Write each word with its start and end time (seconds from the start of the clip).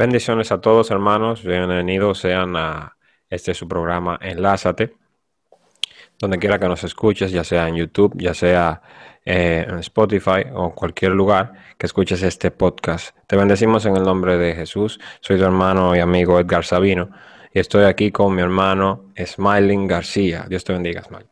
Bendiciones 0.00 0.50
a 0.50 0.62
todos, 0.62 0.90
hermanos. 0.90 1.44
Bienvenidos 1.44 2.20
sean 2.20 2.56
a 2.56 2.96
este 3.28 3.52
su 3.52 3.68
programa 3.68 4.18
Enlázate. 4.22 4.94
Donde 6.18 6.38
quiera 6.38 6.58
que 6.58 6.68
nos 6.68 6.84
escuches, 6.84 7.30
ya 7.30 7.44
sea 7.44 7.68
en 7.68 7.76
YouTube, 7.76 8.14
ya 8.16 8.32
sea 8.32 8.80
eh, 9.26 9.66
en 9.68 9.78
Spotify 9.80 10.46
o 10.54 10.74
cualquier 10.74 11.12
lugar 11.12 11.52
que 11.76 11.84
escuches 11.84 12.22
este 12.22 12.50
podcast. 12.50 13.14
Te 13.26 13.36
bendecimos 13.36 13.84
en 13.84 13.94
el 13.94 14.02
nombre 14.02 14.38
de 14.38 14.54
Jesús. 14.54 14.98
Soy 15.20 15.36
tu 15.36 15.44
hermano 15.44 15.94
y 15.94 15.98
amigo 15.98 16.40
Edgar 16.40 16.64
Sabino 16.64 17.10
y 17.52 17.58
estoy 17.58 17.84
aquí 17.84 18.10
con 18.10 18.34
mi 18.34 18.40
hermano 18.40 19.12
Smiling 19.22 19.86
García. 19.86 20.46
Dios 20.48 20.64
te 20.64 20.72
bendiga, 20.72 21.02
Smile. 21.02 21.26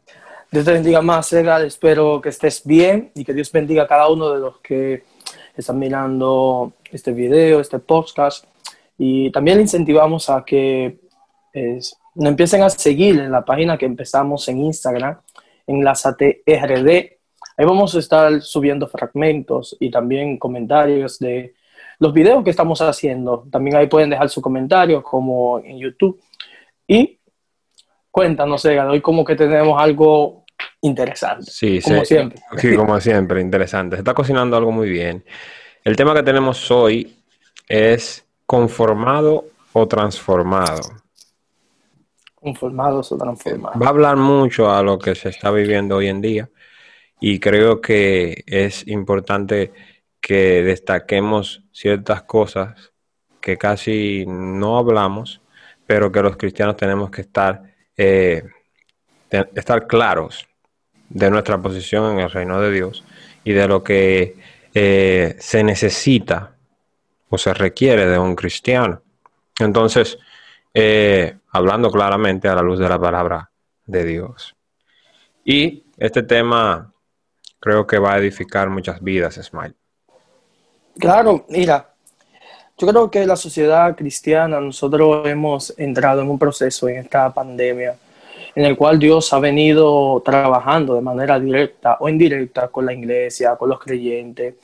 Dios 0.50 0.66
te 0.66 0.72
bendiga 0.74 1.00
más, 1.00 1.32
Edgar. 1.32 1.64
Espero 1.64 2.20
que 2.20 2.28
estés 2.28 2.60
bien 2.66 3.12
y 3.14 3.24
que 3.24 3.32
Dios 3.32 3.50
bendiga 3.50 3.84
a 3.84 3.86
cada 3.86 4.08
uno 4.10 4.28
de 4.28 4.40
los 4.40 4.58
que 4.58 5.04
están 5.56 5.78
mirando 5.78 6.74
este 6.92 7.12
video, 7.12 7.60
este 7.60 7.78
podcast. 7.78 8.44
Y 8.98 9.30
también 9.30 9.58
le 9.58 9.62
incentivamos 9.62 10.28
a 10.28 10.44
que 10.44 10.98
nos 11.54 12.28
empiecen 12.28 12.62
a 12.62 12.70
seguir 12.70 13.18
en 13.18 13.30
la 13.30 13.44
página 13.44 13.78
que 13.78 13.86
empezamos 13.86 14.48
en 14.48 14.58
Instagram, 14.58 15.20
en 15.66 15.84
la 15.84 15.92
RD. 15.92 16.88
Ahí 17.56 17.66
vamos 17.66 17.94
a 17.94 17.98
estar 17.98 18.42
subiendo 18.42 18.86
fragmentos 18.88 19.76
y 19.80 19.90
también 19.90 20.38
comentarios 20.38 21.18
de 21.18 21.54
los 21.98 22.12
videos 22.12 22.44
que 22.44 22.50
estamos 22.50 22.80
haciendo. 22.80 23.46
También 23.50 23.76
ahí 23.76 23.86
pueden 23.86 24.10
dejar 24.10 24.28
sus 24.28 24.42
comentarios 24.42 25.02
como 25.02 25.58
en 25.60 25.78
YouTube. 25.78 26.20
Y 26.86 27.18
cuéntanos, 28.10 28.64
Ega, 28.64 28.88
hoy 28.88 29.00
como 29.00 29.24
que 29.24 29.34
tenemos 29.36 29.80
algo 29.80 30.44
interesante. 30.80 31.50
Sí, 31.50 31.80
como 31.82 32.04
siempre. 32.04 32.40
Sí, 32.56 32.76
como 32.76 33.00
siempre, 33.00 33.40
interesante. 33.40 33.96
Se 33.96 34.00
está 34.00 34.14
cocinando 34.14 34.56
algo 34.56 34.72
muy 34.72 34.88
bien. 34.88 35.24
El 35.84 35.96
tema 35.96 36.14
que 36.14 36.22
tenemos 36.22 36.70
hoy 36.70 37.16
es 37.68 38.24
conformado 38.48 39.44
o 39.74 39.86
transformado. 39.86 40.80
Conformados 42.34 43.12
o 43.12 43.18
transformados. 43.18 43.82
Va 43.82 43.86
a 43.86 43.90
hablar 43.90 44.16
mucho 44.16 44.72
a 44.72 44.82
lo 44.82 44.98
que 44.98 45.14
se 45.14 45.28
está 45.28 45.50
viviendo 45.50 45.96
hoy 45.96 46.08
en 46.08 46.22
día 46.22 46.48
y 47.20 47.40
creo 47.40 47.82
que 47.82 48.44
es 48.46 48.88
importante 48.88 49.74
que 50.18 50.62
destaquemos 50.62 51.62
ciertas 51.72 52.22
cosas 52.22 52.94
que 53.42 53.58
casi 53.58 54.24
no 54.26 54.78
hablamos, 54.78 55.42
pero 55.86 56.10
que 56.10 56.22
los 56.22 56.38
cristianos 56.38 56.78
tenemos 56.78 57.10
que 57.10 57.20
estar, 57.20 57.62
eh, 57.98 58.44
estar 59.30 59.86
claros 59.86 60.48
de 61.10 61.30
nuestra 61.30 61.60
posición 61.60 62.12
en 62.12 62.20
el 62.20 62.30
reino 62.30 62.62
de 62.62 62.72
Dios 62.72 63.04
y 63.44 63.52
de 63.52 63.68
lo 63.68 63.84
que 63.84 64.38
eh, 64.72 65.36
se 65.38 65.62
necesita 65.62 66.57
o 67.28 67.38
se 67.38 67.52
requiere 67.54 68.06
de 68.06 68.18
un 68.18 68.34
cristiano. 68.34 69.02
Entonces, 69.58 70.18
eh, 70.72 71.36
hablando 71.50 71.90
claramente 71.90 72.48
a 72.48 72.54
la 72.54 72.62
luz 72.62 72.78
de 72.78 72.88
la 72.88 72.98
palabra 72.98 73.50
de 73.86 74.04
Dios. 74.04 74.54
Y 75.44 75.84
este 75.96 76.22
tema 76.22 76.92
creo 77.58 77.86
que 77.86 77.98
va 77.98 78.14
a 78.14 78.18
edificar 78.18 78.68
muchas 78.70 79.02
vidas, 79.02 79.34
Smile. 79.42 79.74
Claro, 80.98 81.46
mira, 81.48 81.94
yo 82.76 82.86
creo 82.86 83.10
que 83.10 83.26
la 83.26 83.36
sociedad 83.36 83.96
cristiana, 83.96 84.60
nosotros 84.60 85.26
hemos 85.26 85.74
entrado 85.78 86.22
en 86.22 86.30
un 86.30 86.38
proceso 86.38 86.88
en 86.88 86.98
esta 86.98 87.32
pandemia 87.32 87.96
en 88.58 88.64
el 88.64 88.76
cual 88.76 88.98
Dios 88.98 89.32
ha 89.32 89.38
venido 89.38 90.20
trabajando 90.24 90.96
de 90.96 91.00
manera 91.00 91.38
directa 91.38 91.96
o 92.00 92.08
indirecta 92.08 92.66
con 92.66 92.86
la 92.86 92.92
iglesia, 92.92 93.54
con 93.54 93.68
los 93.68 93.78
creyentes, 93.78 94.54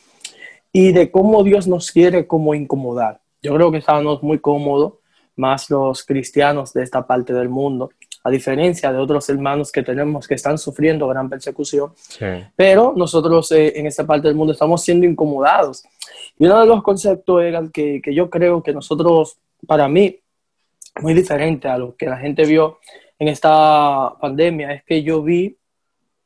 y 0.76 0.90
de 0.90 1.08
cómo 1.12 1.44
Dios 1.44 1.68
nos 1.68 1.92
quiere 1.92 2.26
como 2.26 2.52
incomodar. 2.52 3.20
Yo 3.40 3.54
creo 3.54 3.70
que 3.70 3.78
estamos 3.78 4.24
muy 4.24 4.40
cómodos, 4.40 4.94
más 5.36 5.70
los 5.70 6.04
cristianos 6.04 6.72
de 6.72 6.82
esta 6.82 7.06
parte 7.06 7.32
del 7.32 7.48
mundo, 7.48 7.90
a 8.24 8.30
diferencia 8.30 8.92
de 8.92 8.98
otros 8.98 9.28
hermanos 9.28 9.70
que 9.70 9.84
tenemos 9.84 10.26
que 10.26 10.34
están 10.34 10.58
sufriendo 10.58 11.06
gran 11.06 11.30
persecución. 11.30 11.92
Pero 12.56 12.92
nosotros 12.96 13.52
eh, 13.52 13.78
en 13.78 13.86
esta 13.86 14.04
parte 14.04 14.26
del 14.26 14.36
mundo 14.36 14.52
estamos 14.52 14.82
siendo 14.82 15.06
incomodados. 15.06 15.84
Y 16.36 16.46
uno 16.46 16.60
de 16.60 16.66
los 16.66 16.82
conceptos 16.82 17.44
era 17.44 17.62
que, 17.72 18.02
que 18.02 18.12
yo 18.12 18.28
creo 18.28 18.60
que 18.60 18.72
nosotros, 18.72 19.38
para 19.68 19.86
mí, 19.86 20.18
muy 21.00 21.14
diferente 21.14 21.68
a 21.68 21.78
lo 21.78 21.94
que 21.94 22.06
la 22.06 22.16
gente 22.16 22.44
vio 22.46 22.80
en 23.20 23.28
esta 23.28 24.12
pandemia, 24.20 24.72
es 24.72 24.82
que 24.82 25.04
yo 25.04 25.22
vi 25.22 25.56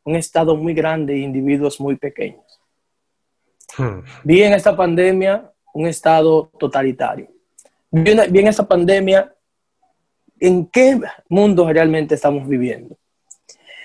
un 0.05 0.17
estado 0.17 0.57
muy 0.57 0.73
grande 0.73 1.13
de 1.13 1.19
individuos 1.19 1.79
muy 1.81 1.97
pequeños. 1.97 2.48
Hmm. 3.77 4.01
Vi 4.25 4.43
en 4.43 4.55
esta 4.55 4.77
pandemia 4.77 5.51
un 5.75 5.87
estado 5.87 6.51
totalitario. 6.59 7.29
Vi, 7.91 8.11
en 8.11 8.47
esta 8.47 8.67
pandemia 8.67 9.33
en 10.41 10.67
qué 10.67 11.01
mundo 11.29 11.71
realmente 11.71 12.15
estamos 12.15 12.49
viviendo. 12.49 12.97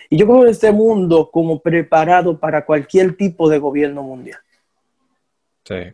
Y 0.10 0.18
yo 0.18 0.28
creo 0.28 0.46
este 0.46 0.72
mundo 0.72 1.30
como 1.32 1.60
preparado 1.60 2.40
para 2.40 2.66
cualquier 2.66 3.16
tipo 3.16 3.50
de 3.50 3.58
gobierno 3.58 4.04
mundial. 4.04 4.40
Sí. 5.64 5.94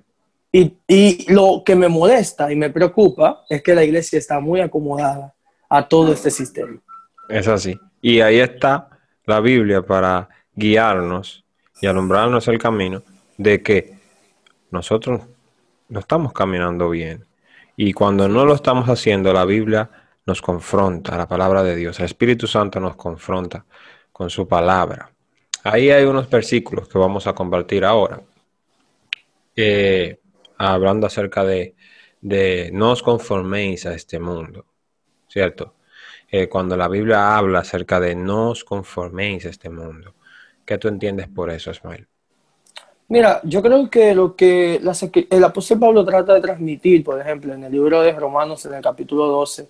Y, 0.52 0.78
y, 0.88 1.32
lo 1.32 1.64
que 1.64 1.76
me 1.76 1.88
molesta 1.88 2.52
y 2.52 2.56
me 2.56 2.72
preocupa 2.72 3.46
es 3.48 3.62
que 3.62 3.76
la 3.76 3.84
iglesia 3.84 4.18
está 4.18 4.40
muy 4.40 4.62
acomodada 4.62 5.34
a 5.70 5.88
todo 5.88 6.12
este 6.12 6.32
sistema. 6.32 6.82
Es 7.30 7.48
así. 7.48 7.80
Y 8.02 8.20
ahí 8.22 8.40
está 8.40 8.90
la 9.26 9.40
Biblia 9.40 9.84
para 9.84 10.28
guiarnos 10.56 11.46
y 11.82 11.88
alumbrarnos 11.88 12.48
el 12.48 12.58
camino 12.58 13.04
de 13.40 13.64
que 13.64 13.98
nosotros 14.70 15.22
no 15.88 16.00
estamos 16.02 16.34
caminando 16.34 16.90
bien. 16.90 17.26
Y 17.78 17.94
cuando 17.94 18.28
no 18.28 18.46
lo 18.46 18.54
estamos 18.54 18.90
haciendo, 18.90 19.32
la 19.32 19.46
Biblia 19.46 19.90
nos 20.26 20.42
confronta, 20.42 21.18
la 21.18 21.28
palabra 21.28 21.64
de 21.64 21.78
Dios, 21.78 21.98
el 22.00 22.06
Espíritu 22.06 22.48
Santo 22.48 22.82
nos 22.82 22.98
confronta 22.98 23.66
con 24.12 24.30
su 24.30 24.46
palabra. 24.46 25.12
Ahí 25.64 25.90
hay 25.90 26.04
unos 26.04 26.30
versículos 26.30 26.90
que 26.90 26.98
vamos 27.00 27.28
a 27.28 27.34
compartir 27.34 27.86
ahora, 27.86 28.22
hablando 30.58 31.08
acerca 31.08 31.46
de, 31.46 31.76
de 32.20 32.72
no 32.74 32.92
os 32.92 33.02
conforméis 33.02 33.86
a 33.86 33.94
este 33.94 34.20
mundo, 34.20 34.66
¿cierto? 35.30 35.76
Eh, 36.30 36.50
cuando 36.50 36.76
la 36.76 36.90
Biblia 36.90 37.38
habla 37.38 37.60
acerca 37.60 38.02
de 38.02 38.16
no 38.16 38.50
os 38.50 38.66
conforméis 38.66 39.46
a 39.46 39.50
este 39.50 39.70
mundo. 39.70 40.16
¿Qué 40.66 40.78
tú 40.78 40.90
entiendes 40.90 41.30
por 41.30 41.50
eso, 41.50 41.72
Ismael? 41.72 42.08
Mira, 43.12 43.42
yo 43.44 43.64
creo 43.64 43.90
que 43.90 44.14
lo 44.14 44.36
que 44.36 44.80
el 45.32 45.44
apóstol 45.44 45.80
Pablo 45.80 46.06
trata 46.06 46.36
de 46.36 46.42
transmitir, 46.42 47.04
por 47.04 47.20
ejemplo, 47.20 47.56
en 47.56 47.64
el 47.64 47.72
libro 47.72 48.04
de 48.04 48.12
Romanos, 48.12 48.64
en 48.68 48.76
el 48.76 48.84
capítulo 48.84 49.26
12, 49.26 49.68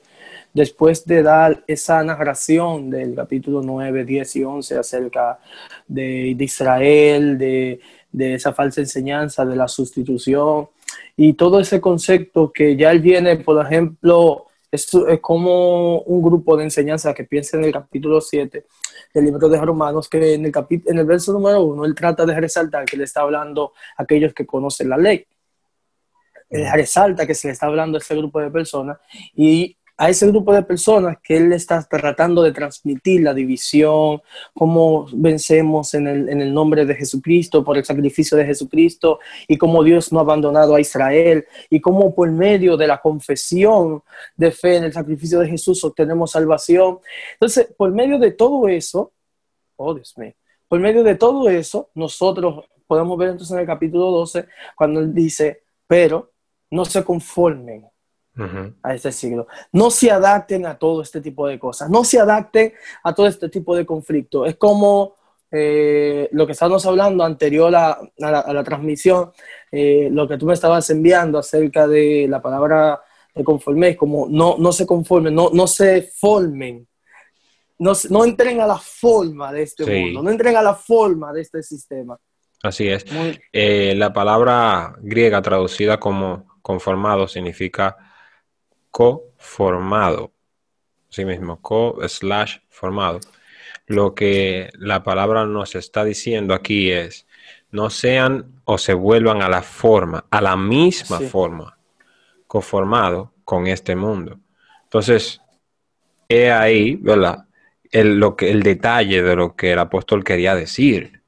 después 0.53 1.05
de 1.05 1.23
dar 1.23 1.63
esa 1.65 2.03
narración 2.03 2.89
del 2.89 3.15
capítulo 3.15 3.61
9, 3.63 4.03
10 4.03 4.35
y 4.35 4.43
11 4.43 4.77
acerca 4.77 5.39
de, 5.87 6.35
Israel, 6.37 7.37
de, 7.37 7.79
de, 8.11 8.33
esa 8.33 8.51
falsa 8.51 8.81
enseñanza, 8.81 9.45
de 9.45 9.55
la 9.55 9.69
sustitución 9.69 10.67
y 11.15 11.31
todo 11.33 11.61
ese 11.61 11.79
concepto 11.79 12.51
que 12.51 12.75
ya 12.75 12.91
él 12.91 12.99
viene, 12.99 13.37
por 13.37 13.65
ejemplo, 13.65 14.47
es, 14.71 14.93
es 14.93 15.19
como 15.19 16.01
un 16.01 16.21
grupo 16.21 16.55
de 16.55 16.63
enseñanza 16.63 17.13
que 17.13 17.23
piensa 17.23 17.57
en 17.57 17.65
el 17.65 17.71
capítulo 17.71 18.21
7 18.21 18.65
del 19.13 19.25
libro 19.25 19.49
de 19.49 19.59
Romanos, 19.59 20.07
que 20.07 20.35
en 20.35 20.45
el, 20.45 20.53
en 20.85 20.97
el 20.97 21.05
verso 21.05 21.33
número 21.33 21.63
1 21.63 21.85
él 21.85 21.95
trata 21.95 22.25
de 22.25 22.39
resaltar 22.39 22.85
que 22.85 22.97
le 22.97 23.05
está 23.05 23.21
hablando 23.21 23.73
a 23.97 24.03
aquellos 24.03 24.33
que 24.33 24.45
conocen 24.45 24.89
la 24.89 24.97
ley. 24.97 25.25
Él 26.49 26.67
resalta 26.73 27.27
que 27.27 27.35
se 27.35 27.47
le 27.47 27.53
está 27.53 27.67
hablando 27.67 27.97
a 27.97 28.01
ese 28.01 28.15
grupo 28.15 28.39
de 28.39 28.49
personas 28.49 28.97
y 29.35 29.77
a 29.99 30.09
ese 30.09 30.25
grupo 30.27 30.53
de 30.53 30.63
personas 30.63 31.17
que 31.21 31.35
él 31.35 31.51
está 31.51 31.83
tratando 31.83 32.41
de 32.41 32.53
transmitir 32.53 33.21
la 33.21 33.33
división, 33.33 34.21
cómo 34.53 35.07
vencemos 35.11 35.93
en 35.93 36.07
el, 36.07 36.29
en 36.29 36.39
el, 36.39 36.53
nombre 36.53 36.85
de 36.85 36.95
Jesucristo, 36.95 37.65
por 37.65 37.77
el 37.77 37.83
sacrificio 37.83 38.37
de 38.37 38.45
Jesucristo, 38.45 39.19
y 39.45 39.57
cómo 39.57 39.83
Dios 39.83 40.13
no 40.13 40.19
ha 40.19 40.21
abandonado 40.21 40.73
a 40.73 40.79
Israel, 40.79 41.45
y 41.69 41.81
cómo 41.81 42.15
por 42.15 42.31
medio 42.31 42.77
de 42.77 42.87
la 42.87 43.01
confesión 43.01 44.01
de 44.37 44.51
fe 44.51 44.77
en 44.77 44.85
el 44.85 44.93
sacrificio 44.93 45.37
de 45.39 45.49
Jesús 45.49 45.83
obtenemos 45.83 46.31
salvación. 46.31 46.99
Entonces, 47.33 47.67
por 47.77 47.91
medio 47.91 48.17
de 48.17 48.31
todo 48.31 48.69
eso, 48.69 49.11
oh 49.75 49.93
Dios 49.93 50.17
mío, 50.17 50.33
por 50.69 50.79
medio 50.79 51.03
de 51.03 51.15
todo 51.15 51.49
eso, 51.49 51.89
nosotros 51.93 52.69
podemos 52.87 53.17
ver 53.17 53.31
entonces 53.31 53.53
en 53.53 53.59
el 53.59 53.67
capítulo 53.67 54.11
12, 54.11 54.47
cuando 54.77 55.01
él 55.01 55.13
dice, 55.13 55.63
pero 55.85 56.31
no 56.71 56.85
se 56.85 57.03
conformen 57.03 57.85
a 58.83 58.95
este 58.95 59.11
siglo. 59.11 59.47
No 59.71 59.91
se 59.91 60.11
adapten 60.11 60.65
a 60.65 60.77
todo 60.77 61.01
este 61.01 61.21
tipo 61.21 61.47
de 61.47 61.59
cosas, 61.59 61.89
no 61.89 62.03
se 62.03 62.19
adapten 62.19 62.73
a 63.03 63.13
todo 63.13 63.27
este 63.27 63.49
tipo 63.49 63.75
de 63.75 63.85
conflicto. 63.85 64.45
Es 64.45 64.55
como 64.55 65.15
eh, 65.51 66.29
lo 66.31 66.45
que 66.45 66.53
estábamos 66.53 66.85
hablando 66.85 67.23
anterior 67.23 67.75
a, 67.75 67.99
la, 68.17 68.63
transmisión, 68.63 69.31
eh, 69.71 70.09
lo 70.11 70.27
que 70.27 70.37
tú 70.37 70.45
me 70.45 70.53
estabas 70.53 70.89
enviando 70.89 71.39
acerca 71.39 71.87
de 71.87 72.27
la 72.29 72.41
palabra 72.41 73.01
de 73.33 73.43
conforme, 73.43 73.95
como 73.95 74.27
no, 74.29 74.57
no 74.57 74.71
se 74.71 74.85
conformen, 74.85 75.33
no, 75.33 75.49
no 75.51 75.65
se 75.67 76.03
formen, 76.03 76.87
no, 77.79 77.93
no 78.09 78.25
entren 78.25 78.61
a 78.61 78.67
la 78.67 78.77
forma 78.77 79.51
de 79.51 79.63
este 79.63 79.85
mundo, 79.85 80.21
no 80.21 80.29
entren 80.29 80.55
a 80.55 80.61
la 80.61 80.75
forma 80.75 81.33
de 81.33 81.41
este 81.41 81.63
sistema. 81.63 82.17
Así 82.61 82.89
es. 82.89 83.05
Eh, 83.53 83.93
la 83.95 84.11
palabra 84.11 84.95
griega 85.01 85.41
traducida 85.41 85.97
como 85.97 86.59
conformado 86.61 87.27
significa 87.27 87.95
co-formado. 88.91 90.31
Sí 91.09 91.25
mismo, 91.25 91.61
co 91.61 91.97
slash 92.07 92.59
formado. 92.69 93.19
Lo 93.87 94.13
que 94.13 94.69
la 94.73 95.03
palabra 95.03 95.45
nos 95.45 95.75
está 95.75 96.03
diciendo 96.03 96.53
aquí 96.53 96.91
es, 96.91 97.25
no 97.71 97.89
sean 97.89 98.61
o 98.65 98.77
se 98.77 98.93
vuelvan 98.93 99.41
a 99.41 99.49
la 99.49 99.61
forma, 99.61 100.25
a 100.29 100.41
la 100.41 100.55
misma 100.55 101.19
forma, 101.19 101.77
conformado 102.47 103.33
con 103.43 103.67
este 103.67 103.95
mundo. 103.95 104.39
Entonces, 104.83 105.41
he 106.27 106.51
ahí, 106.51 106.95
¿verdad? 106.95 107.45
El, 107.91 108.19
lo 108.19 108.35
que, 108.35 108.51
el 108.51 108.61
detalle 108.61 109.23
de 109.23 109.35
lo 109.35 109.55
que 109.55 109.71
el 109.71 109.79
apóstol 109.79 110.23
quería 110.23 110.55
decir. 110.55 111.21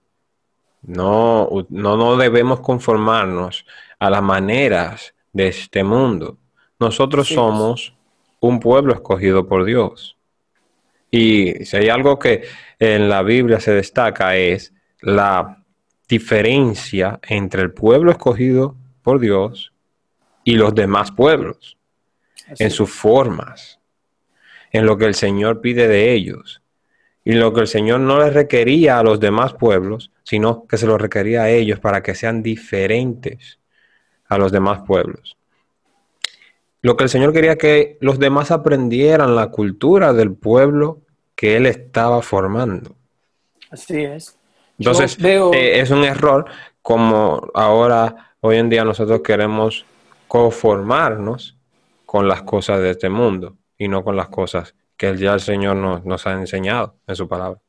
No, 0.83 1.49
no, 1.69 1.97
no 1.97 2.17
debemos 2.17 2.59
conformarnos 2.59 3.65
a 3.99 4.09
las 4.09 4.21
maneras 4.21 5.13
de 5.33 5.47
este 5.47 5.83
mundo. 5.83 6.37
Nosotros 6.81 7.27
somos 7.27 7.93
un 8.39 8.59
pueblo 8.59 8.91
escogido 8.95 9.47
por 9.47 9.65
Dios. 9.65 10.17
Y 11.11 11.63
si 11.63 11.77
hay 11.77 11.89
algo 11.89 12.17
que 12.17 12.43
en 12.79 13.07
la 13.07 13.21
Biblia 13.21 13.59
se 13.59 13.71
destaca 13.71 14.35
es 14.35 14.73
la 14.99 15.63
diferencia 16.09 17.19
entre 17.21 17.61
el 17.61 17.71
pueblo 17.71 18.09
escogido 18.09 18.75
por 19.03 19.19
Dios 19.19 19.73
y 20.43 20.55
los 20.55 20.73
demás 20.73 21.11
pueblos, 21.11 21.77
en 22.57 22.71
sus 22.71 22.89
formas, 22.89 23.79
en 24.71 24.87
lo 24.87 24.97
que 24.97 25.05
el 25.05 25.13
Señor 25.13 25.61
pide 25.61 25.87
de 25.87 26.13
ellos, 26.13 26.63
y 27.23 27.33
lo 27.33 27.53
que 27.53 27.61
el 27.61 27.67
Señor 27.67 27.99
no 27.99 28.19
les 28.19 28.33
requería 28.33 28.97
a 28.97 29.03
los 29.03 29.19
demás 29.19 29.53
pueblos, 29.53 30.11
sino 30.23 30.65
que 30.65 30.79
se 30.79 30.87
lo 30.87 30.97
requería 30.97 31.43
a 31.43 31.49
ellos 31.51 31.79
para 31.79 32.01
que 32.01 32.15
sean 32.15 32.41
diferentes 32.41 33.59
a 34.27 34.39
los 34.39 34.51
demás 34.51 34.81
pueblos. 34.87 35.37
Lo 36.81 36.97
que 36.97 37.03
el 37.03 37.09
Señor 37.09 37.33
quería 37.33 37.57
que 37.57 37.97
los 38.01 38.19
demás 38.19 38.51
aprendieran 38.51 39.35
la 39.35 39.47
cultura 39.47 40.13
del 40.13 40.33
pueblo 40.33 41.01
que 41.35 41.57
Él 41.57 41.65
estaba 41.65 42.21
formando. 42.21 42.95
Así 43.69 44.03
es. 44.03 44.37
Entonces, 44.79 45.17
eh, 45.23 45.79
es 45.79 45.91
un 45.91 46.03
error 46.03 46.45
como 46.81 47.49
ahora, 47.53 48.33
hoy 48.41 48.57
en 48.57 48.69
día 48.69 48.83
nosotros 48.83 49.21
queremos 49.21 49.85
conformarnos 50.27 51.55
con 52.05 52.27
las 52.27 52.41
cosas 52.41 52.79
de 52.79 52.91
este 52.91 53.09
mundo 53.09 53.57
y 53.77 53.87
no 53.87 54.03
con 54.03 54.15
las 54.15 54.29
cosas 54.29 54.73
que 54.97 55.15
ya 55.17 55.33
el 55.33 55.39
Señor 55.39 55.75
nos, 55.75 56.03
nos 56.03 56.25
ha 56.25 56.33
enseñado 56.33 56.95
en 57.05 57.15
su 57.15 57.27
palabra. 57.27 57.59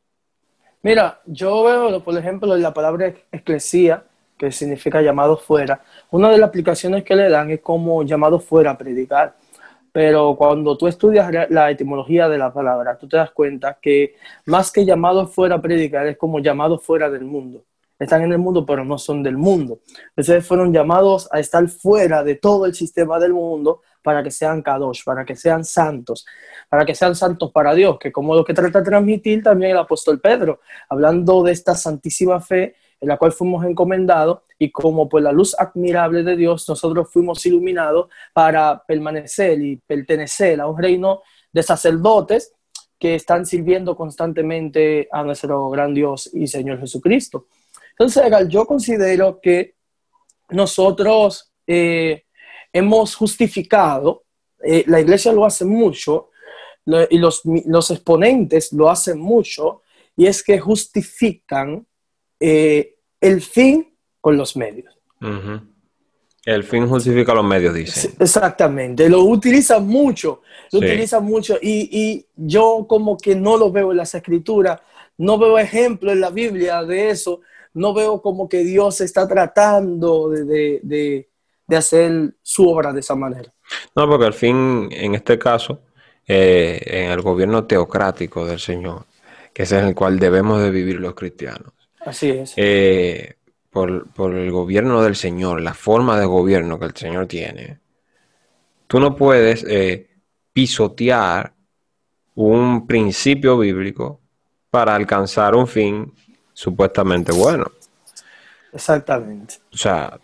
Mira, 0.83 1.21
yo 1.27 1.63
veo, 1.63 2.03
por 2.03 2.19
ejemplo, 2.19 2.57
la 2.57 2.75
palabra 2.75 3.15
eclesía, 3.31 4.05
que 4.43 4.51
significa 4.51 5.01
llamado 5.01 5.37
fuera. 5.37 5.81
Una 6.11 6.29
de 6.29 6.39
las 6.39 6.49
aplicaciones 6.49 7.05
que 7.05 7.15
le 7.15 7.29
dan 7.29 7.51
es 7.51 7.61
como 7.61 8.03
llamado 8.03 8.41
fuera 8.41 8.73
a 8.73 8.79
predicar. 8.79 9.37
Pero 9.93 10.35
cuando 10.37 10.77
tú 10.77 10.89
estudias 10.89 11.31
la 11.51 11.71
etimología 11.71 12.29
de 12.29 12.39
la 12.39 12.53
palabra, 12.53 12.99
tú 12.99 13.07
te 13.07 13.19
das 13.19 13.31
cuenta 13.31 13.79
que 13.81 14.17
más 14.47 14.73
que 14.73 14.85
llamado 14.85 15.29
fuera 15.29 15.57
a 15.57 15.63
predicar, 15.63 16.07
es 16.09 16.17
como 16.17 16.41
llamado 16.41 16.79
fuera 16.79 17.09
del 17.09 17.25
mundo. 17.25 17.63
Están 17.99 18.23
en 18.23 18.33
el 18.33 18.39
mundo, 18.39 18.67
pero 18.67 18.85
no 18.85 18.99
son 18.99 19.23
del 19.23 19.37
mundo. 19.37 19.79
Entonces 20.09 20.45
fueron 20.45 20.73
llamados 20.73 21.29
a 21.31 21.39
estar 21.39 21.65
fuera 21.69 22.25
de 22.25 22.35
todo 22.35 22.67
el 22.67 22.75
sistema 22.75 23.21
del 23.21 23.35
mundo 23.35 23.83
para 24.03 24.25
que 24.25 24.33
sean 24.33 24.61
kadosh, 24.61 25.05
para 25.05 25.25
que 25.25 25.37
sean 25.37 25.65
santos, 25.65 26.27
para 26.69 26.85
que 26.85 26.97
sean 26.97 27.15
santos 27.15 27.53
para 27.53 27.75
Dios, 27.75 27.97
que 28.01 28.11
como 28.11 28.35
lo 28.35 28.45
que 28.45 28.55
trata 28.55 28.81
de 28.81 28.87
transmitir 28.87 29.41
también 29.41 29.71
el 29.71 29.79
apóstol 29.79 30.19
Pedro, 30.21 30.59
hablando 30.89 31.45
de 31.45 31.53
esta 31.53 31.77
santísima 31.77 32.41
fe 32.41 32.75
en 33.03 33.09
la 33.09 33.19
cual 33.19 33.33
fuimos 33.33 33.67
encomendados 33.67 34.43
y 34.59 34.71
como 34.71 35.09
por 35.09 35.21
la 35.23 35.33
luz 35.33 35.57
admirable 35.59 36.23
de 36.23 36.37
Dios 36.37 36.69
nosotros 36.69 37.09
fuimos 37.13 37.45
iluminados 37.45 38.09
para 38.33 38.81
permanecer 38.87 39.61
y 39.61 39.77
pertenecer 39.77 40.61
a 40.61 40.69
un 40.69 40.81
reino 40.81 41.21
de 41.53 41.65
sacerdotes 41.65 42.53
que 43.01 43.17
están 43.17 43.45
sirviendo 43.45 43.97
constantemente 43.97 45.09
a 45.11 45.25
nuestro 45.25 45.69
gran 45.71 45.93
Dios 45.93 46.31
y 46.33 46.47
Señor 46.47 46.79
Jesucristo. 46.79 47.49
Entonces, 47.91 48.23
yo 48.49 48.65
considero 48.67 49.41
que 49.41 49.75
nosotros 50.51 51.53
eh, 51.67 52.23
hemos 52.73 53.17
justificado, 53.17 54.23
eh, 54.63 54.85
la 54.87 55.01
iglesia 55.01 55.33
lo 55.33 55.45
hace 55.45 55.65
mucho, 55.65 56.29
y 57.11 57.19
los, 57.19 57.43
los 57.45 57.91
exponentes 57.91 58.73
lo 58.73 58.89
hacen 58.89 59.19
mucho, 59.19 59.83
y 60.17 60.27
es 60.27 60.43
que 60.43 60.61
justifican 60.61 61.85
eh, 62.45 62.92
el 63.23 63.41
fin 63.41 63.89
con 64.21 64.37
los 64.37 64.57
medios. 64.57 64.93
El 66.45 66.65
fin 66.65 66.89
justifica 66.89 67.33
los 67.33 67.45
medios, 67.45 67.73
dice. 67.73 68.13
Exactamente, 68.19 69.09
lo 69.09 69.23
utiliza 69.23 69.79
mucho, 69.79 70.43
lo 70.73 70.81
utiliza 70.81 71.21
mucho 71.21 71.57
y, 71.63 72.27
yo 72.35 72.85
como 72.89 73.17
que 73.17 73.37
no 73.37 73.57
lo 73.57 73.71
veo 73.71 73.93
en 73.93 73.99
las 73.99 74.15
escrituras, 74.15 74.81
no 75.19 75.39
veo 75.39 75.57
ejemplo 75.59 76.11
en 76.11 76.21
la 76.21 76.31
Biblia 76.31 76.83
de 76.83 77.11
eso, 77.11 77.41
no 77.75 77.95
veo 77.95 78.21
como 78.21 78.49
que 78.49 78.65
Dios 78.65 79.01
está 79.01 79.27
tratando 79.29 80.29
de, 80.29 81.29
hacer 81.69 82.35
su 82.43 82.69
obra 82.69 82.93
de 82.93 83.01
esa 83.01 83.15
manera. 83.15 83.51
No, 83.95 84.09
porque 84.09 84.27
al 84.27 84.35
fin, 84.35 84.89
en 84.91 85.15
este 85.15 85.39
caso, 85.39 85.81
eh, 86.27 86.83
en 86.85 87.11
el 87.13 87.23
gobierno 87.23 87.65
teocrático 87.65 88.45
del 88.45 88.59
Señor, 88.59 89.07
que 89.55 89.63
es 89.63 89.73
en 89.73 89.87
el 89.87 89.95
cual 89.95 90.19
debemos 90.19 90.61
de 90.61 90.71
vivir 90.71 90.97
los 90.97 91.15
cristianos, 91.15 91.73
Así 92.05 92.31
es. 92.31 92.55
Eh, 92.57 93.37
por, 93.71 94.35
el 94.35 94.51
gobierno 94.51 95.03
del 95.03 95.17
Señor, 95.17 95.61
la 95.61 95.75
forma 95.75 96.19
de 96.19 96.27
gobierno 96.27 96.79
que 96.79 96.87
el 96.87 96.97
Señor 96.97 97.27
tiene, 97.27 97.79
tú 98.87 99.01
no 99.01 99.17
puedes 99.17 99.65
eh, 99.69 100.11
pisotear 100.53 101.55
un 102.35 102.87
principio 102.87 103.59
bíblico 103.59 104.21
para 104.71 104.95
alcanzar 104.95 105.55
un 105.55 105.67
fin 105.67 106.13
supuestamente 106.53 107.33
bueno. 107.33 107.71
Exactamente. 108.73 109.57
O 109.73 109.77
sea, 109.77 110.19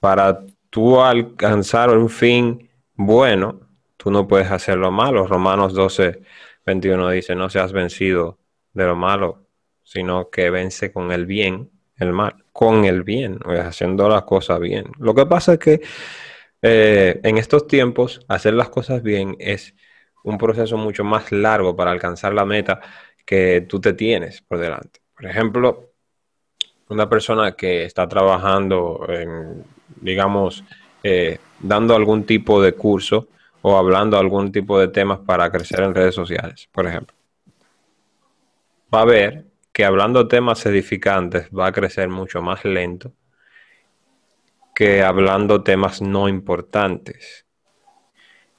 para 0.00 0.44
tú 0.70 1.00
alcanzar 1.00 1.90
un 1.96 2.08
fin 2.08 2.68
bueno, 2.94 3.60
tú 3.96 4.10
no 4.10 4.26
puedes 4.26 4.50
hacer 4.50 4.76
lo 4.78 4.90
malo. 4.90 5.26
Romanos 5.26 5.72
12, 5.74 6.22
21 6.64 7.10
dice, 7.10 7.34
no 7.34 7.48
seas 7.48 7.72
vencido 7.72 8.38
de 8.72 8.84
lo 8.84 8.96
malo, 8.96 9.45
sino 9.86 10.28
que 10.28 10.50
vence 10.50 10.92
con 10.92 11.12
el 11.12 11.24
bien 11.24 11.70
el 11.98 12.12
mal, 12.12 12.34
con 12.52 12.84
el 12.84 13.02
bien, 13.02 13.38
haciendo 13.46 14.08
las 14.08 14.22
cosas 14.24 14.60
bien. 14.60 14.86
Lo 14.98 15.14
que 15.14 15.26
pasa 15.26 15.54
es 15.54 15.58
que 15.58 15.80
eh, 16.62 17.20
en 17.22 17.38
estos 17.38 17.66
tiempos 17.66 18.20
hacer 18.28 18.54
las 18.54 18.68
cosas 18.68 19.02
bien 19.02 19.36
es 19.38 19.74
un 20.24 20.38
proceso 20.38 20.76
mucho 20.76 21.04
más 21.04 21.30
largo 21.32 21.76
para 21.76 21.90
alcanzar 21.90 22.34
la 22.34 22.44
meta 22.44 22.80
que 23.24 23.64
tú 23.68 23.80
te 23.80 23.92
tienes 23.94 24.42
por 24.42 24.58
delante. 24.58 25.00
Por 25.14 25.26
ejemplo, 25.26 25.90
una 26.88 27.08
persona 27.08 27.52
que 27.52 27.84
está 27.84 28.06
trabajando 28.08 29.06
en, 29.08 29.64
digamos, 30.00 30.64
eh, 31.02 31.38
dando 31.60 31.94
algún 31.94 32.24
tipo 32.24 32.60
de 32.60 32.72
curso 32.72 33.28
o 33.62 33.76
hablando 33.76 34.18
algún 34.18 34.52
tipo 34.52 34.78
de 34.78 34.88
temas 34.88 35.20
para 35.20 35.50
crecer 35.50 35.80
en 35.80 35.94
redes 35.94 36.14
sociales, 36.14 36.68
por 36.70 36.86
ejemplo, 36.86 37.16
va 38.94 39.00
a 39.00 39.04
ver 39.04 39.44
que 39.76 39.84
hablando 39.84 40.26
temas 40.26 40.64
edificantes 40.64 41.48
va 41.50 41.66
a 41.66 41.72
crecer 41.72 42.08
mucho 42.08 42.40
más 42.40 42.64
lento 42.64 43.12
que 44.74 45.02
hablando 45.02 45.62
temas 45.62 46.00
no 46.00 46.30
importantes, 46.30 47.44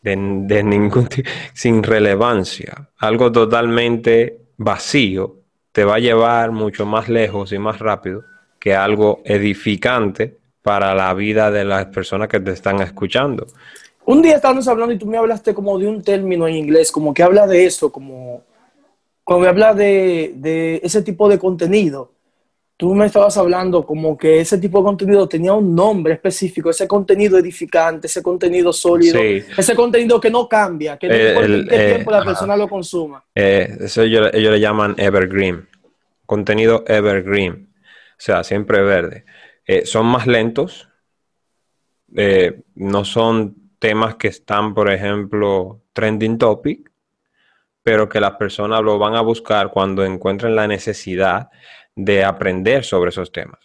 de, 0.03 0.15
ningún 0.15 1.09
sin 1.55 1.81
relevancia, 1.81 2.91
algo 2.99 3.31
totalmente 3.31 4.41
vacío, 4.57 5.37
te 5.71 5.83
va 5.83 5.95
a 5.95 5.99
llevar 5.99 6.51
mucho 6.51 6.85
más 6.85 7.09
lejos 7.09 7.51
y 7.51 7.57
más 7.57 7.79
rápido 7.79 8.23
que 8.59 8.75
algo 8.75 9.23
edificante 9.25 10.37
para 10.61 10.93
la 10.93 11.11
vida 11.15 11.49
de 11.49 11.65
las 11.65 11.87
personas 11.87 12.27
que 12.27 12.39
te 12.39 12.51
están 12.51 12.79
escuchando. 12.81 13.47
Un 14.05 14.21
día 14.21 14.35
estábamos 14.35 14.67
hablando 14.67 14.93
y 14.93 14.99
tú 14.99 15.07
me 15.07 15.17
hablaste 15.17 15.55
como 15.55 15.79
de 15.79 15.87
un 15.87 16.03
término 16.03 16.47
en 16.47 16.57
inglés, 16.57 16.91
como 16.91 17.11
que 17.11 17.23
habla 17.23 17.47
de 17.47 17.65
eso, 17.65 17.91
como 17.91 18.43
cuando 19.27 19.49
hablas 19.49 19.75
de, 19.75 20.79
ese 20.81 21.01
tipo 21.01 21.27
de 21.27 21.37
contenido, 21.37 22.13
tú 22.77 22.95
me 22.95 23.07
estabas 23.07 23.35
hablando 23.37 23.85
como 23.85 24.17
que 24.17 24.39
ese 24.39 24.57
tipo 24.57 24.77
de 24.77 24.85
contenido 24.85 25.27
tenía 25.27 25.51
un 25.51 25.75
nombre 25.75 26.13
específico, 26.13 26.69
ese 26.69 26.87
contenido 26.87 27.37
edificante, 27.37 28.07
ese 28.07 28.23
contenido 28.23 28.71
sólido, 28.71 29.19
ese 29.19 29.75
contenido 29.75 30.21
que 30.21 30.29
no 30.29 30.47
cambia, 30.47 30.95
que 30.95 31.09
no 31.09 31.13
eh, 31.13 31.27
importa 31.27 31.69
qué 31.69 31.75
eh, 31.75 31.93
tiempo 31.95 32.11
la 32.11 32.23
persona 32.23 32.55
lo 32.55 32.69
consuma. 32.69 33.21
Eh, 33.35 33.77
eso 33.81 34.03
ellos, 34.03 34.31
le 34.31 34.59
llaman 34.61 34.95
evergreen, 34.97 35.67
contenido 36.25 36.85
evergreen, 36.87 37.67
o 37.73 38.19
sea, 38.19 38.45
siempre 38.45 38.81
verde. 38.81 39.25
son 39.83 40.05
más 40.05 40.25
lentos, 40.25 40.87
no 42.75 43.03
son 43.03 43.57
temas 43.77 44.15
que 44.15 44.29
están, 44.29 44.73
por 44.73 44.89
ejemplo, 44.89 45.81
trending 45.91 46.37
topic, 46.37 46.89
pero 47.87 48.09
que 48.09 48.19
las 48.19 48.33
personas 48.33 48.81
lo 48.81 48.99
van 48.99 49.15
a 49.15 49.21
buscar 49.21 49.71
cuando 49.71 50.03
encuentren 50.03 50.57
la 50.57 50.67
necesidad 50.67 51.47
de 51.95 52.25
aprender 52.25 52.83
sobre 52.83 53.11
esos 53.11 53.31
temas. 53.31 53.61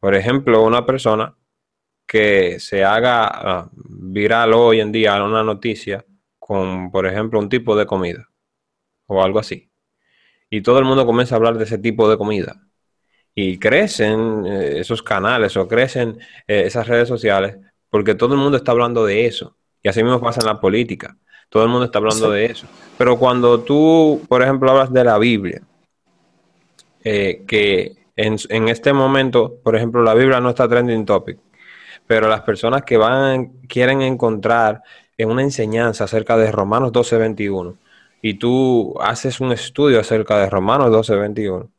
Por 0.00 0.14
ejemplo, 0.14 0.62
una 0.62 0.86
persona 0.86 1.36
que 2.06 2.58
se 2.58 2.84
haga 2.84 3.26
ah, 3.26 3.70
viral 3.74 4.54
hoy 4.54 4.80
en 4.80 4.90
día 4.92 5.22
una 5.22 5.42
noticia 5.42 6.06
con, 6.38 6.90
por 6.90 7.06
ejemplo, 7.06 7.38
un 7.38 7.50
tipo 7.50 7.76
de 7.76 7.84
comida 7.84 8.30
o 9.08 9.22
algo 9.22 9.40
así. 9.40 9.70
Y 10.48 10.62
todo 10.62 10.78
el 10.78 10.86
mundo 10.86 11.04
comienza 11.04 11.34
a 11.34 11.36
hablar 11.36 11.58
de 11.58 11.64
ese 11.64 11.76
tipo 11.76 12.08
de 12.08 12.16
comida. 12.16 12.66
Y 13.34 13.58
crecen 13.58 14.46
eh, 14.46 14.78
esos 14.80 15.02
canales 15.02 15.54
o 15.58 15.68
crecen 15.68 16.18
eh, 16.46 16.62
esas 16.64 16.88
redes 16.88 17.08
sociales 17.08 17.58
porque 17.90 18.14
todo 18.14 18.32
el 18.32 18.40
mundo 18.40 18.56
está 18.56 18.72
hablando 18.72 19.04
de 19.04 19.26
eso. 19.26 19.58
Y 19.82 19.88
así 19.90 20.02
mismo 20.02 20.18
pasa 20.18 20.40
en 20.40 20.46
la 20.46 20.62
política. 20.62 21.18
Todo 21.54 21.62
el 21.62 21.68
mundo 21.68 21.84
está 21.84 21.98
hablando 21.98 22.32
de 22.32 22.46
eso. 22.46 22.66
Pero 22.98 23.16
cuando 23.16 23.60
tú, 23.60 24.20
por 24.28 24.42
ejemplo, 24.42 24.72
hablas 24.72 24.92
de 24.92 25.04
la 25.04 25.18
Biblia, 25.18 25.62
eh, 27.04 27.44
que 27.46 27.94
en, 28.16 28.36
en, 28.48 28.68
este 28.68 28.92
momento, 28.92 29.58
por 29.62 29.76
ejemplo, 29.76 30.02
la 30.02 30.14
Biblia 30.14 30.40
no 30.40 30.48
está 30.48 30.68
trending 30.68 31.06
topic, 31.06 31.38
pero 32.08 32.26
las 32.26 32.40
personas 32.40 32.82
que 32.82 32.96
van, 32.96 33.52
quieren 33.68 34.02
encontrar 34.02 34.82
en 35.16 35.30
una 35.30 35.42
enseñanza 35.42 36.02
acerca 36.02 36.36
de 36.36 36.50
Romanos 36.50 36.90
12, 36.90 37.18
21, 37.18 37.78
y 38.20 38.34
tú 38.34 38.96
haces 39.00 39.38
un 39.38 39.52
estudio 39.52 40.00
acerca 40.00 40.36
de 40.38 40.50
Romanos 40.50 40.90
12, 40.90 41.14
21, 41.14 41.70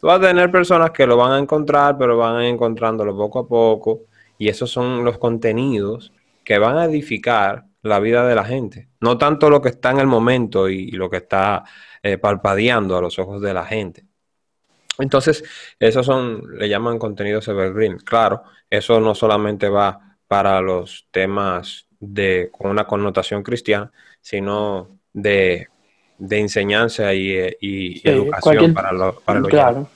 tú 0.00 0.06
vas 0.08 0.18
a 0.18 0.26
tener 0.26 0.50
personas 0.50 0.90
que 0.90 1.06
lo 1.06 1.16
van 1.16 1.30
a 1.30 1.38
encontrar, 1.38 1.96
pero 1.96 2.16
van 2.16 2.42
encontrándolo 2.42 3.16
poco 3.16 3.38
a 3.38 3.46
poco, 3.46 4.00
y 4.36 4.48
esos 4.48 4.68
son 4.68 5.04
los 5.04 5.18
contenidos 5.18 6.12
que 6.42 6.58
van 6.58 6.76
a 6.76 6.86
edificar 6.86 7.66
la 7.82 8.00
vida 8.00 8.26
de 8.26 8.34
la 8.34 8.44
gente. 8.44 8.88
No 9.00 9.18
tanto 9.18 9.50
lo 9.50 9.60
que 9.60 9.70
está 9.70 9.90
en 9.90 9.98
el 9.98 10.06
momento 10.06 10.68
y, 10.68 10.90
lo 10.92 11.10
que 11.10 11.18
está 11.18 11.64
eh, 12.02 12.18
palpadeando 12.18 12.96
a 12.96 13.00
los 13.00 13.18
ojos 13.18 13.42
de 13.42 13.54
la 13.54 13.64
gente. 13.64 14.04
Entonces, 14.98 15.42
esos 15.78 16.06
son, 16.06 16.42
le 16.58 16.68
llaman 16.68 16.98
contenidos 16.98 17.48
evergreen. 17.48 17.98
Claro, 17.98 18.42
eso 18.70 19.00
no 19.00 19.14
solamente 19.14 19.68
va 19.68 20.16
para 20.28 20.60
los 20.60 21.06
temas 21.10 21.86
de, 21.98 22.50
con 22.52 22.70
una 22.70 22.86
connotación 22.86 23.42
cristiana, 23.42 23.90
sino 24.20 24.98
de, 25.12 25.68
enseñanza 26.30 27.12
y, 27.14 27.32
educación 28.04 28.74
para, 28.74 28.92
lo, 28.92 29.20
para 29.20 29.42
Claro. 29.42 29.88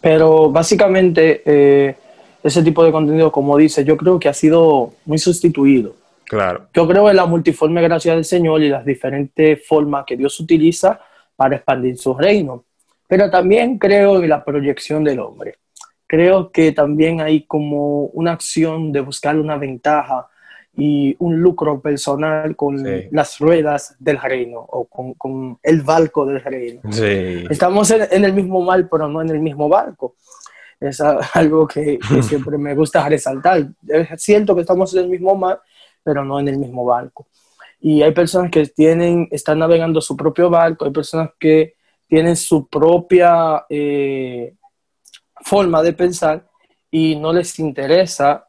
Pero 0.00 0.50
básicamente, 0.50 1.42
eh, 1.44 1.96
ese 2.42 2.62
tipo 2.62 2.84
de 2.84 2.92
contenido, 2.92 3.32
como 3.32 3.56
dice, 3.56 3.84
yo 3.84 3.96
creo 3.96 4.18
que 4.18 4.28
ha 4.28 4.34
sido 4.34 4.92
muy 5.04 5.18
sustituido. 5.18 5.94
Claro. 6.28 6.68
Yo 6.74 6.86
creo 6.86 7.08
en 7.08 7.16
la 7.16 7.26
multiforme 7.26 7.82
gracia 7.82 8.14
del 8.14 8.24
Señor 8.24 8.62
y 8.62 8.68
las 8.68 8.84
diferentes 8.84 9.66
formas 9.66 10.04
que 10.06 10.16
Dios 10.16 10.38
utiliza 10.40 11.00
para 11.34 11.56
expandir 11.56 11.96
su 11.96 12.14
reino. 12.14 12.64
Pero 13.06 13.30
también 13.30 13.78
creo 13.78 14.22
en 14.22 14.28
la 14.28 14.44
proyección 14.44 15.02
del 15.02 15.20
hombre. 15.20 15.56
Creo 16.06 16.50
que 16.50 16.72
también 16.72 17.20
hay 17.20 17.42
como 17.44 18.04
una 18.06 18.32
acción 18.32 18.92
de 18.92 19.00
buscar 19.00 19.38
una 19.38 19.56
ventaja 19.56 20.28
y 20.76 21.16
un 21.18 21.40
lucro 21.40 21.80
personal 21.80 22.54
con 22.54 22.82
las 23.10 23.38
ruedas 23.38 23.96
del 23.98 24.18
reino 24.20 24.60
o 24.60 24.84
con, 24.86 25.58
el 25.62 25.82
barco 25.82 26.24
del 26.24 26.42
reino. 26.42 26.80
Estamos 27.50 27.90
en, 27.90 28.24
el 28.24 28.32
mismo 28.32 28.62
mar, 28.62 28.86
pero 28.90 29.08
no 29.08 29.20
en 29.20 29.30
el 29.30 29.40
mismo 29.40 29.68
barco. 29.68 30.14
Es 30.78 31.00
algo 31.34 31.66
que, 31.66 31.98
que 31.98 32.22
siempre 32.22 32.56
me 32.58 32.74
gusta 32.74 33.08
resaltar. 33.08 33.66
Es 33.88 34.22
cierto 34.22 34.54
que 34.54 34.60
estamos 34.60 34.94
en 34.94 35.04
el 35.04 35.08
mismo 35.08 35.34
mar, 35.34 35.60
pero 36.08 36.24
no 36.24 36.40
en 36.40 36.48
el 36.48 36.56
mismo 36.56 36.86
barco. 36.86 37.26
Y 37.80 38.00
hay 38.00 38.12
personas 38.12 38.50
que 38.50 38.64
tienen, 38.68 39.28
están 39.30 39.58
navegando 39.58 40.00
su 40.00 40.16
propio 40.16 40.48
barco, 40.48 40.86
hay 40.86 40.90
personas 40.90 41.32
que 41.38 41.74
tienen 42.06 42.34
su 42.34 42.66
propia 42.66 43.66
eh, 43.68 44.54
forma 45.42 45.82
de 45.82 45.92
pensar 45.92 46.48
y 46.90 47.14
no 47.16 47.30
les 47.30 47.58
interesa 47.58 48.48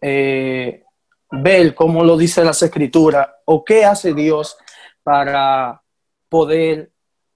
eh, 0.00 0.84
ver 1.32 1.74
cómo 1.74 2.04
lo 2.04 2.16
dice 2.16 2.44
las 2.44 2.62
escrituras 2.62 3.28
o 3.44 3.64
qué 3.64 3.84
hace 3.84 4.14
Dios 4.14 4.56
para 5.02 5.82
poder 6.28 6.92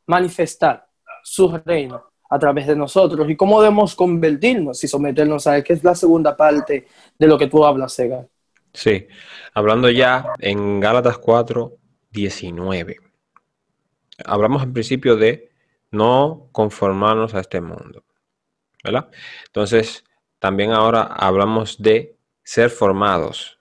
manifestar 0.07 0.87
su 1.25 1.49
reino 1.65 2.01
a 2.31 2.39
través 2.39 2.69
de 2.69 2.77
nosotros 2.77 3.29
y 3.29 3.35
cómo 3.35 3.61
debemos 3.61 3.97
convertirnos 3.97 4.85
y 4.85 4.87
someternos 4.87 5.49
a 5.49 5.57
él, 5.57 5.65
que 5.65 5.73
es 5.73 5.83
la 5.83 5.97
segunda 5.97 6.37
parte 6.37 6.87
de 7.19 7.27
lo 7.27 7.37
que 7.37 7.49
tú 7.49 7.65
hablas, 7.65 7.93
Sega. 7.93 8.25
Sí, 8.75 9.07
hablando 9.55 9.89
ya 9.89 10.33
en 10.41 10.81
Gálatas 10.81 11.19
4, 11.19 11.77
19. 12.11 12.97
Hablamos 14.27 14.63
al 14.63 14.73
principio 14.73 15.17
de 15.17 15.53
no 15.93 16.49
conformarnos 16.51 17.35
a 17.35 17.41
este 17.41 17.61
mundo. 17.61 18.05
¿Verdad? 18.83 19.11
Entonces, 19.47 20.05
también 20.41 20.73
ahora 20.73 21.05
hablamos 21.05 21.81
de 21.81 22.17
ser 22.43 22.69
formados. 22.69 23.59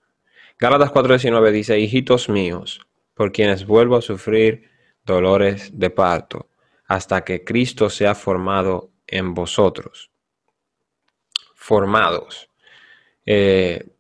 Gálatas 0.58 0.92
4:19 0.92 1.52
dice, 1.52 1.80
hijitos 1.80 2.28
míos, 2.28 2.82
por 3.14 3.32
quienes 3.32 3.68
vuelvo 3.68 3.96
a 3.98 4.02
sufrir 4.02 4.70
dolores 5.06 5.78
de 5.78 5.92
parto, 5.92 6.50
hasta 6.88 7.24
que 7.24 7.44
Cristo 7.44 7.90
sea 7.90 8.16
formado 8.16 8.92
en 9.06 9.36
vosotros. 9.36 10.10
Formados. 11.54 12.50
Eh, 13.26 13.93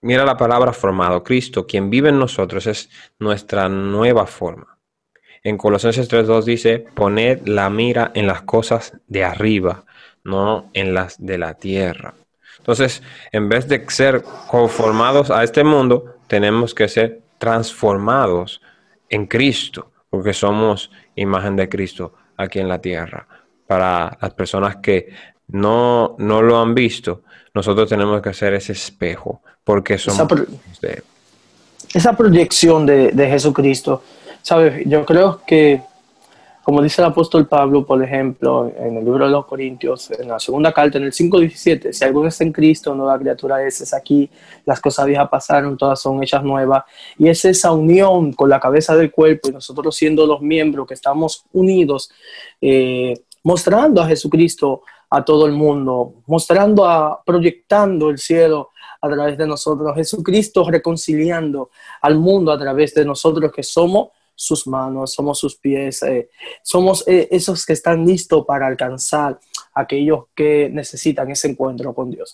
mira 0.00 0.24
la 0.24 0.36
palabra 0.36 0.72
formado. 0.72 1.22
Cristo, 1.22 1.66
quien 1.66 1.90
vive 1.90 2.08
en 2.08 2.18
nosotros, 2.18 2.66
es 2.66 2.90
nuestra 3.18 3.68
nueva 3.68 4.26
forma. 4.26 4.78
En 5.42 5.56
Colosenses 5.56 6.10
3.2 6.10 6.44
dice, 6.44 6.84
poned 6.94 7.46
la 7.46 7.70
mira 7.70 8.10
en 8.14 8.26
las 8.26 8.42
cosas 8.42 8.92
de 9.06 9.24
arriba, 9.24 9.84
no 10.22 10.70
en 10.74 10.92
las 10.92 11.24
de 11.24 11.38
la 11.38 11.54
tierra. 11.54 12.14
Entonces, 12.58 13.02
en 13.32 13.48
vez 13.48 13.66
de 13.68 13.88
ser 13.88 14.22
conformados 14.48 15.30
a 15.30 15.42
este 15.42 15.64
mundo, 15.64 16.16
tenemos 16.26 16.74
que 16.74 16.88
ser 16.88 17.22
transformados 17.38 18.60
en 19.08 19.26
Cristo, 19.26 19.90
porque 20.10 20.34
somos 20.34 20.90
imagen 21.14 21.56
de 21.56 21.70
Cristo 21.70 22.14
aquí 22.36 22.58
en 22.58 22.68
la 22.68 22.80
tierra. 22.80 23.26
Para 23.66 24.18
las 24.20 24.34
personas 24.34 24.76
que 24.76 25.08
no, 25.52 26.16
no 26.18 26.42
lo 26.42 26.60
han 26.60 26.74
visto, 26.74 27.22
nosotros 27.54 27.88
tenemos 27.88 28.20
que 28.22 28.28
hacer 28.28 28.54
ese 28.54 28.72
espejo, 28.72 29.42
porque 29.64 29.98
somos... 29.98 30.28
Esa, 31.92 32.16
proyección 32.16 32.86
de, 32.86 33.10
de 33.10 33.28
Jesucristo 33.28 34.02
Sabes, 34.42 34.82
yo 34.86 35.04
creo 35.04 35.42
que, 35.46 35.82
como 36.62 36.80
dice 36.82 37.02
el 37.02 37.08
apóstol 37.08 37.46
Pablo, 37.46 37.84
por 37.84 38.02
ejemplo, 38.02 38.72
en 38.78 38.96
el 38.96 39.04
libro 39.04 39.26
de 39.26 39.30
los 39.30 39.44
Corintios, 39.44 40.10
en 40.10 40.28
la 40.28 40.38
segunda 40.38 40.72
carta, 40.72 40.96
en 40.96 41.04
el 41.04 41.12
5.17, 41.12 41.92
si 41.92 42.04
alguno 42.04 42.28
está 42.28 42.44
en 42.44 42.52
Cristo, 42.52 42.94
nueva 42.94 43.18
criatura 43.18 43.62
es, 43.62 43.80
es 43.82 43.92
aquí, 43.92 44.30
las 44.64 44.80
cosas 44.80 45.06
viejas 45.06 45.28
pasaron, 45.28 45.76
todas 45.76 46.00
son 46.00 46.22
hechas 46.22 46.42
nuevas, 46.42 46.84
y 47.18 47.28
es 47.28 47.44
esa 47.44 47.72
unión 47.72 48.32
con 48.32 48.48
la 48.48 48.60
cabeza 48.60 48.96
del 48.96 49.10
cuerpo 49.10 49.50
y 49.50 49.52
nosotros 49.52 49.94
siendo 49.94 50.26
los 50.26 50.40
miembros 50.40 50.86
que 50.86 50.94
estamos 50.94 51.44
unidos, 51.52 52.10
eh, 52.62 53.22
mostrando 53.42 54.00
a 54.00 54.06
Jesucristo 54.06 54.82
a 55.10 55.24
todo 55.24 55.46
el 55.46 55.52
mundo, 55.52 56.22
mostrando, 56.26 56.86
a, 56.86 57.22
proyectando 57.24 58.10
el 58.10 58.18
cielo 58.18 58.70
a 59.00 59.08
través 59.08 59.36
de 59.36 59.46
nosotros, 59.46 59.94
Jesucristo 59.94 60.68
reconciliando 60.70 61.70
al 62.02 62.16
mundo 62.16 62.52
a 62.52 62.58
través 62.58 62.94
de 62.94 63.04
nosotros 63.04 63.52
que 63.52 63.62
somos 63.62 64.10
sus 64.34 64.66
manos, 64.66 65.12
somos 65.12 65.38
sus 65.38 65.56
pies, 65.56 66.02
eh, 66.02 66.30
somos 66.62 67.06
eh, 67.06 67.28
esos 67.30 67.66
que 67.66 67.74
están 67.74 68.06
listos 68.06 68.46
para 68.46 68.66
alcanzar 68.66 69.38
a 69.74 69.80
aquellos 69.82 70.26
que 70.34 70.70
necesitan 70.72 71.30
ese 71.30 71.48
encuentro 71.48 71.92
con 71.92 72.10
Dios. 72.10 72.32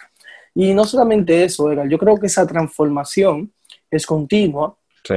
Y 0.54 0.73
no 0.73 0.85
solamente 0.85 1.45
eso, 1.45 1.73
yo 1.85 1.99
creo 1.99 2.16
que 2.16 2.28
esa 2.28 2.47
transformación 2.47 3.52
es 3.90 4.06
continua. 4.06 4.76
Sí. 5.02 5.16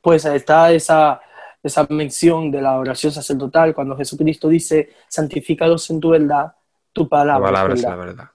Pues 0.00 0.24
está 0.24 0.72
esa, 0.72 1.20
esa 1.62 1.86
mención 1.90 2.50
de 2.50 2.62
la 2.62 2.78
oración 2.78 3.12
sacerdotal 3.12 3.74
cuando 3.74 3.96
Jesucristo 3.96 4.48
dice, 4.48 4.90
santifícalos 5.08 5.88
en 5.90 6.00
tu 6.00 6.10
verdad, 6.10 6.52
tu 6.92 7.08
palabra, 7.08 7.48
tu 7.48 7.52
palabra 7.52 7.74
es 7.74 7.82
la 7.82 7.96
verdad. 7.96 8.28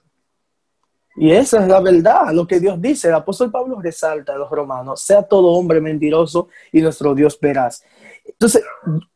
Y 1.20 1.32
esa 1.32 1.60
es 1.62 1.68
la 1.68 1.80
verdad, 1.80 2.32
lo 2.32 2.46
que 2.46 2.60
Dios 2.60 2.80
dice. 2.80 3.08
El 3.08 3.14
apóstol 3.14 3.50
Pablo 3.50 3.80
resalta 3.80 4.34
a 4.34 4.38
los 4.38 4.48
romanos, 4.50 5.00
sea 5.02 5.22
todo 5.22 5.48
hombre 5.48 5.80
mentiroso 5.80 6.48
y 6.70 6.80
nuestro 6.80 7.14
Dios 7.14 7.38
verás. 7.40 7.82
Entonces, 8.24 8.62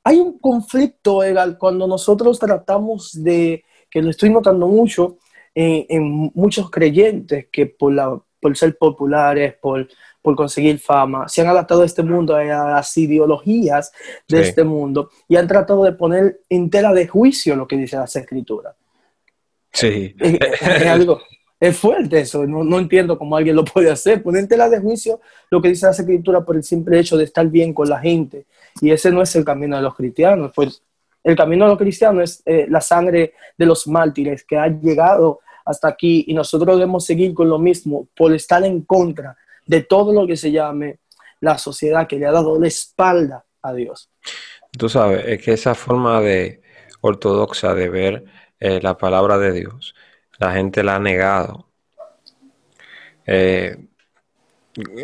hay 0.02 0.18
un 0.18 0.38
conflicto, 0.38 1.20
cuando 1.58 1.86
nosotros 1.86 2.40
tratamos 2.40 3.22
de, 3.22 3.64
que 3.88 4.02
lo 4.02 4.10
estoy 4.10 4.30
notando 4.30 4.66
mucho 4.66 5.18
en, 5.54 6.32
muchos 6.34 6.70
creyentes 6.70 7.46
que 7.52 7.66
por, 7.66 7.92
la, 7.92 8.18
por 8.40 8.56
ser 8.56 8.76
populares, 8.76 9.54
por, 9.60 9.86
por 10.20 10.34
conseguir 10.34 10.80
fama, 10.80 11.28
se 11.28 11.42
han 11.42 11.48
adaptado 11.48 11.82
a 11.82 11.86
este 11.86 12.02
mundo, 12.02 12.34
a 12.34 12.42
las 12.42 12.96
ideologías 12.96 13.92
de 14.26 14.40
este 14.40 14.64
mundo 14.64 15.10
y 15.28 15.36
han 15.36 15.46
tratado 15.46 15.84
de 15.84 15.92
poner 15.92 16.40
en 16.48 16.68
tela 16.68 16.92
de 16.92 17.06
juicio 17.06 17.54
lo 17.54 17.68
que 17.68 17.76
dice 17.76 17.96
las 17.96 18.16
escrituras. 18.16 18.74
Sí. 19.72 20.14
es 20.20 20.86
algo, 20.86 21.20
es 21.62 21.76
fuerte 21.76 22.18
eso, 22.18 22.44
no, 22.44 22.78
entiendo 22.78 23.16
cómo 23.16 23.36
alguien 23.36 23.54
lo 23.54 23.64
puede 23.64 23.88
hacer. 23.88 24.20
Ponerte 24.20 24.56
la 24.56 24.68
de 24.68 24.80
juicio 24.80 25.20
lo 25.48 25.62
que 25.62 25.68
dice 25.68 25.86
la 25.86 25.92
escritura 25.92 26.44
por 26.44 26.56
el 26.56 26.64
simple 26.64 26.98
hecho 26.98 27.16
de 27.16 27.22
estar 27.22 27.46
bien 27.46 27.72
con 27.72 27.88
la 27.88 28.00
gente. 28.00 28.46
Y 28.80 28.90
ese 28.90 29.12
no 29.12 29.22
es 29.22 29.36
el 29.36 29.44
camino 29.44 29.76
de 29.76 29.82
los 29.82 29.94
cristianos. 29.94 30.50
Pues 30.54 30.82
el 31.22 31.36
camino 31.36 31.64
de 31.64 31.70
los 31.70 31.78
cristianos 31.78 32.24
es 32.24 32.42
eh, 32.46 32.66
la 32.68 32.80
sangre 32.80 33.34
de 33.56 33.66
los 33.66 33.86
mártires 33.86 34.44
que 34.44 34.58
ha 34.58 34.66
llegado 34.66 35.38
hasta 35.64 35.86
aquí 35.86 36.24
y 36.26 36.34
nosotros 36.34 36.76
debemos 36.76 37.04
seguir 37.04 37.32
con 37.32 37.48
lo 37.48 37.60
mismo 37.60 38.08
por 38.16 38.32
estar 38.34 38.64
en 38.64 38.82
contra 38.82 39.36
de 39.64 39.82
todo 39.82 40.12
lo 40.12 40.26
que 40.26 40.36
se 40.36 40.50
llame 40.50 40.98
la 41.38 41.58
sociedad 41.58 42.08
que 42.08 42.18
le 42.18 42.26
ha 42.26 42.32
dado 42.32 42.58
la 42.58 42.66
espalda 42.66 43.44
a 43.62 43.72
Dios. 43.72 44.10
Tú 44.76 44.88
sabes, 44.88 45.24
es 45.28 45.40
que 45.40 45.52
esa 45.52 45.76
forma 45.76 46.20
de 46.20 46.60
ortodoxa 47.02 47.72
de 47.74 47.88
ver 47.88 48.24
eh, 48.64 48.78
la 48.80 48.96
palabra 48.96 49.38
de 49.38 49.50
Dios, 49.50 49.92
la 50.38 50.52
gente 50.52 50.84
la 50.84 50.94
ha 50.94 50.98
negado. 51.00 51.66
Eh, 53.26 53.76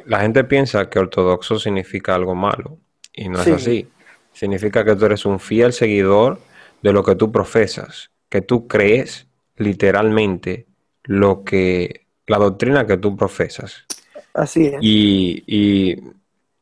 la 0.06 0.20
gente 0.20 0.44
piensa 0.44 0.88
que 0.88 1.00
ortodoxo 1.00 1.58
significa 1.58 2.14
algo 2.14 2.36
malo 2.36 2.78
y 3.12 3.28
no 3.28 3.40
es 3.42 3.48
así. 3.48 3.88
Significa 4.32 4.84
que 4.84 4.94
tú 4.94 5.06
eres 5.06 5.26
un 5.26 5.40
fiel 5.40 5.72
seguidor 5.72 6.38
de 6.82 6.92
lo 6.92 7.02
que 7.02 7.16
tú 7.16 7.32
profesas, 7.32 8.12
que 8.28 8.42
tú 8.42 8.68
crees 8.68 9.26
literalmente 9.56 10.68
lo 11.02 11.42
que 11.42 12.06
la 12.28 12.38
doctrina 12.38 12.86
que 12.86 12.96
tú 12.96 13.16
profesas. 13.16 13.86
Así 14.34 14.66
es. 14.66 14.76
Y, 14.80 15.42
y 15.48 15.96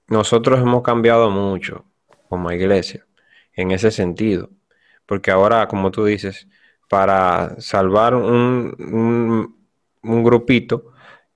nosotros 0.08 0.60
hemos 0.60 0.82
cambiado 0.82 1.28
mucho 1.28 1.84
como 2.30 2.50
iglesia 2.52 3.04
en 3.52 3.70
ese 3.70 3.90
sentido, 3.90 4.48
porque 5.04 5.30
ahora, 5.30 5.68
como 5.68 5.90
tú 5.90 6.06
dices, 6.06 6.48
para 6.88 7.60
salvar 7.60 8.14
un, 8.14 9.54
un, 10.02 10.24
grupito, 10.24 10.92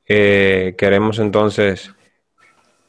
eh, 0.07 0.75
queremos 0.79 1.19
entonces 1.19 1.93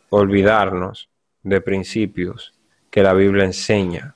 olvidarnos 0.10 1.10
de 1.44 1.62
principios 1.62 2.54
que 2.90 3.02
la 3.02 3.14
Biblia 3.14 3.46
enseña 3.46 4.16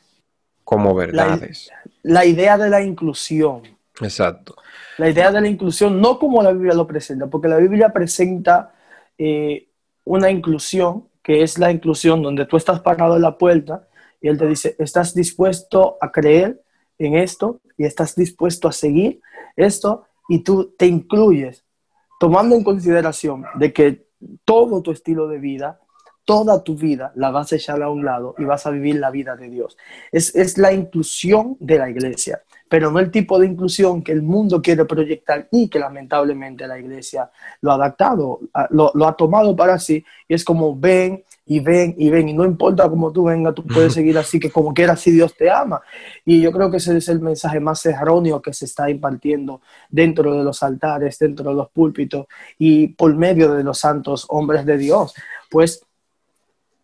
como 0.64 0.94
verdades. 0.94 1.72
La, 2.04 2.26
idea 2.26 2.58
de 2.58 2.70
la 2.70 2.82
inclusión. 2.82 3.62
Exacto. 4.02 4.56
La 4.98 5.10
idea 5.10 5.32
de 5.32 5.42
la 5.42 5.48
inclusión, 5.48 6.02
no 6.02 6.20
como 6.20 6.44
la 6.44 6.52
Biblia 6.52 6.74
lo 6.74 6.86
presenta, 6.86 7.28
porque 7.28 7.48
la 7.48 7.58
Biblia 7.58 7.90
presenta 7.90 8.74
eh, 9.18 9.70
una 10.04 10.30
inclusión, 10.30 11.08
que 11.24 11.42
es 11.44 11.58
la 11.58 11.72
inclusión 11.72 12.22
donde 12.22 12.46
tú 12.46 12.58
estás 12.58 12.82
parado 12.82 13.16
en 13.16 13.22
la 13.22 13.38
puerta 13.38 13.88
y 14.22 14.28
Él 14.28 14.38
te 14.38 14.48
dice, 14.48 14.76
¿estás 14.80 15.14
dispuesto 15.14 15.98
a 16.02 16.12
creer 16.12 16.62
en 16.98 17.16
esto? 17.16 17.62
¿Y 17.78 17.86
estás 17.86 18.16
dispuesto 18.16 18.68
a 18.68 18.72
seguir 18.72 19.22
esto? 19.56 20.06
Y 20.28 20.40
tú 20.40 20.74
te 20.78 20.88
incluyes, 20.88 21.66
tomando 22.20 22.56
en 22.56 22.64
consideración 22.64 23.46
de 23.56 23.74
que 23.74 24.08
todo 24.44 24.82
tu 24.82 24.92
estilo 24.92 25.28
de 25.28 25.40
vida 25.40 25.80
toda 26.26 26.64
tu 26.64 26.76
vida 26.76 27.12
la 27.16 27.30
vas 27.30 27.54
a 27.54 27.56
echar 27.56 27.82
a 27.82 27.90
un 27.90 28.04
lado 28.04 28.36
y 28.38 28.44
vas 28.44 28.66
a 28.66 28.72
vivir 28.72 28.96
la 28.96 29.12
vida 29.12 29.36
de 29.36 29.50
Dios. 29.50 29.78
Es, 30.12 30.58
la 30.58 30.74
inclusión 30.74 31.56
de 31.60 31.78
la 31.78 31.90
iglesia, 31.90 32.42
pero 32.68 32.92
no 32.92 33.00
el 33.00 33.12
tipo 33.12 33.40
de 33.40 33.46
inclusión 33.46 34.02
que 34.02 34.12
el 34.12 34.24
mundo 34.24 34.62
quiere 34.62 34.86
proyectar 34.86 35.48
y 35.52 35.70
que 35.70 35.80
lamentablemente 35.80 36.68
la 36.68 36.80
iglesia 36.80 37.30
lo 37.62 37.72
ha 37.72 37.76
adaptado, 37.76 38.40
lo, 38.72 38.92
lo 38.96 39.08
ha 39.08 39.16
tomado 39.16 39.56
para 39.56 39.78
sí 39.78 40.04
y 40.28 40.34
es 40.34 40.44
como 40.44 40.76
ven 40.76 41.24
y 41.46 41.60
ven 41.60 41.94
y 41.98 42.10
ven 42.10 42.30
y 42.30 42.34
no 42.34 42.44
importa 42.44 42.90
cómo 42.90 43.12
tú 43.12 43.26
vengas, 43.26 43.54
tú 43.54 43.64
puedes 43.64 43.94
seguir 43.94 44.18
así 44.18 44.40
que 44.40 44.50
como 44.50 44.74
quieras 44.74 45.00
si 45.00 45.12
Dios 45.12 45.36
te 45.36 45.50
ama. 45.50 45.82
Y 46.26 46.42
yo 46.42 46.52
creo 46.52 46.72
que 46.72 46.78
ese 46.78 46.98
es 46.98 47.08
el 47.08 47.20
mensaje 47.20 47.60
más 47.60 47.86
erróneo 47.86 48.42
que 48.42 48.54
se 48.54 48.66
está 48.66 48.90
impartiendo 48.90 49.62
dentro 49.90 50.36
de 50.36 50.44
los 50.44 50.64
altares, 50.64 51.20
dentro 51.20 51.52
de 51.52 51.56
los 51.56 51.70
púlpitos 51.70 52.26
y 52.58 52.88
por 52.88 53.16
medio 53.16 53.54
de 53.54 53.64
los 53.64 53.78
santos 53.78 54.26
hombres 54.30 54.66
de 54.66 54.78
Dios. 54.78 55.14
Pues 55.52 55.86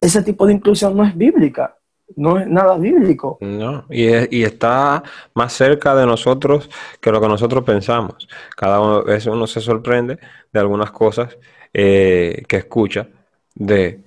ese 0.02 0.24
tipo 0.24 0.48
de 0.48 0.54
inclusión 0.54 0.98
no 0.98 1.04
es 1.06 1.16
bíblica, 1.16 1.78
no 2.16 2.40
es 2.40 2.48
nada 2.48 2.78
bíblico. 2.78 3.38
No, 3.40 3.86
y, 3.90 4.44
está 4.44 5.04
más 5.36 5.54
cerca 5.54 5.96
de 5.96 6.06
nosotros 6.06 6.70
que 7.00 7.12
lo 7.12 7.22
que 7.22 7.28
nosotros 7.28 7.64
pensamos. 7.64 8.28
Cada 8.58 9.04
vez 9.04 9.28
uno 9.28 9.46
se 9.46 9.62
sorprende 9.62 10.18
de 10.52 10.60
algunas 10.60 10.92
cosas 10.92 11.38
eh, 11.74 12.44
que 12.48 12.58
escucha 12.58 13.08
de 13.54 14.00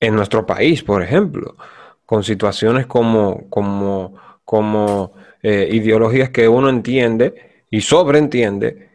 en 0.00 0.14
nuestro 0.14 0.44
país, 0.44 0.82
por 0.82 1.02
ejemplo, 1.02 1.56
con 2.04 2.24
situaciones 2.24 2.86
como, 2.86 3.48
como, 3.48 4.14
como 4.44 5.12
eh, 5.42 5.68
ideologías 5.70 6.30
que 6.30 6.48
uno 6.48 6.68
entiende 6.68 7.62
y 7.70 7.80
sobreentiende 7.80 8.90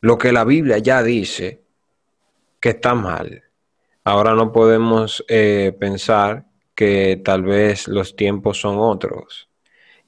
lo 0.00 0.18
que 0.18 0.32
la 0.32 0.44
Biblia 0.44 0.78
ya 0.78 1.02
dice 1.02 1.62
que 2.60 2.70
está 2.70 2.94
mal 2.94 3.42
Ahora 4.06 4.34
no 4.34 4.52
podemos 4.52 5.24
eh, 5.26 5.76
pensar 5.80 6.44
que 6.76 7.20
tal 7.24 7.42
vez 7.42 7.88
los 7.88 8.14
tiempos 8.14 8.60
son 8.60 8.78
otros. 8.78 9.48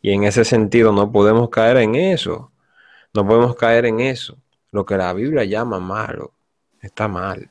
Y 0.01 0.13
en 0.13 0.23
ese 0.23 0.45
sentido 0.45 0.93
no 0.93 1.11
podemos 1.11 1.49
caer 1.49 1.79
en 1.79 1.97
eso. 1.97 2.53
No 3.13 3.27
podemos 3.27 3.57
caer 3.57 3.87
en 3.87 3.99
eso. 3.99 4.37
Lo 4.71 4.87
que 4.87 4.97
la 4.97 5.13
Biblia 5.15 5.43
llama 5.43 5.81
malo 5.81 6.31
está 6.81 7.09
mal. 7.09 7.51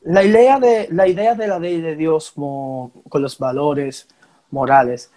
La 0.00 0.24
idea 0.24 0.58
de 0.58 0.88
la, 0.92 1.06
idea 1.06 1.34
de 1.34 1.60
ley 1.60 1.82
de 1.82 1.94
Dios 1.94 2.32
con 2.32 3.20
los 3.20 3.38
valores 3.38 4.08
morales 4.50 5.12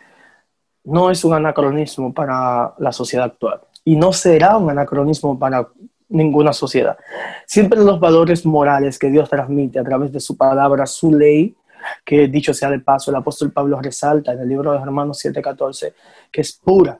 no 0.84 1.10
es 1.10 1.24
un 1.24 1.36
anacronismo 1.36 2.14
para 2.14 2.74
la 2.80 2.92
sociedad 2.92 3.28
actual 3.28 3.62
y 3.86 3.96
no 3.96 4.12
será 4.12 4.58
un 4.58 4.70
anacronismo 4.70 5.40
para 5.40 5.70
ninguna 6.16 6.54
sociedad. 6.54 6.98
Siempre 7.46 7.80
los 7.80 8.00
valores 8.00 8.46
morales 8.46 8.98
que 8.98 9.10
Dios 9.10 9.30
transmite 9.30 9.80
a 9.80 9.84
través 9.84 10.12
de 10.12 10.20
su 10.20 10.38
palabra, 10.38 10.86
su 10.86 11.14
ley, 11.14 11.56
que 12.04 12.28
dicho 12.28 12.54
sea 12.54 12.70
de 12.70 12.80
paso, 12.80 13.12
el 13.12 13.18
apóstol 13.18 13.52
Pablo 13.52 13.80
resalta 13.82 14.34
en 14.34 14.40
el 14.40 14.50
libro 14.50 14.72
de 14.72 14.84
Romanos 14.84 15.20
7:14, 15.24 15.94
que 16.32 16.42
es 16.42 16.54
pura. 16.54 17.00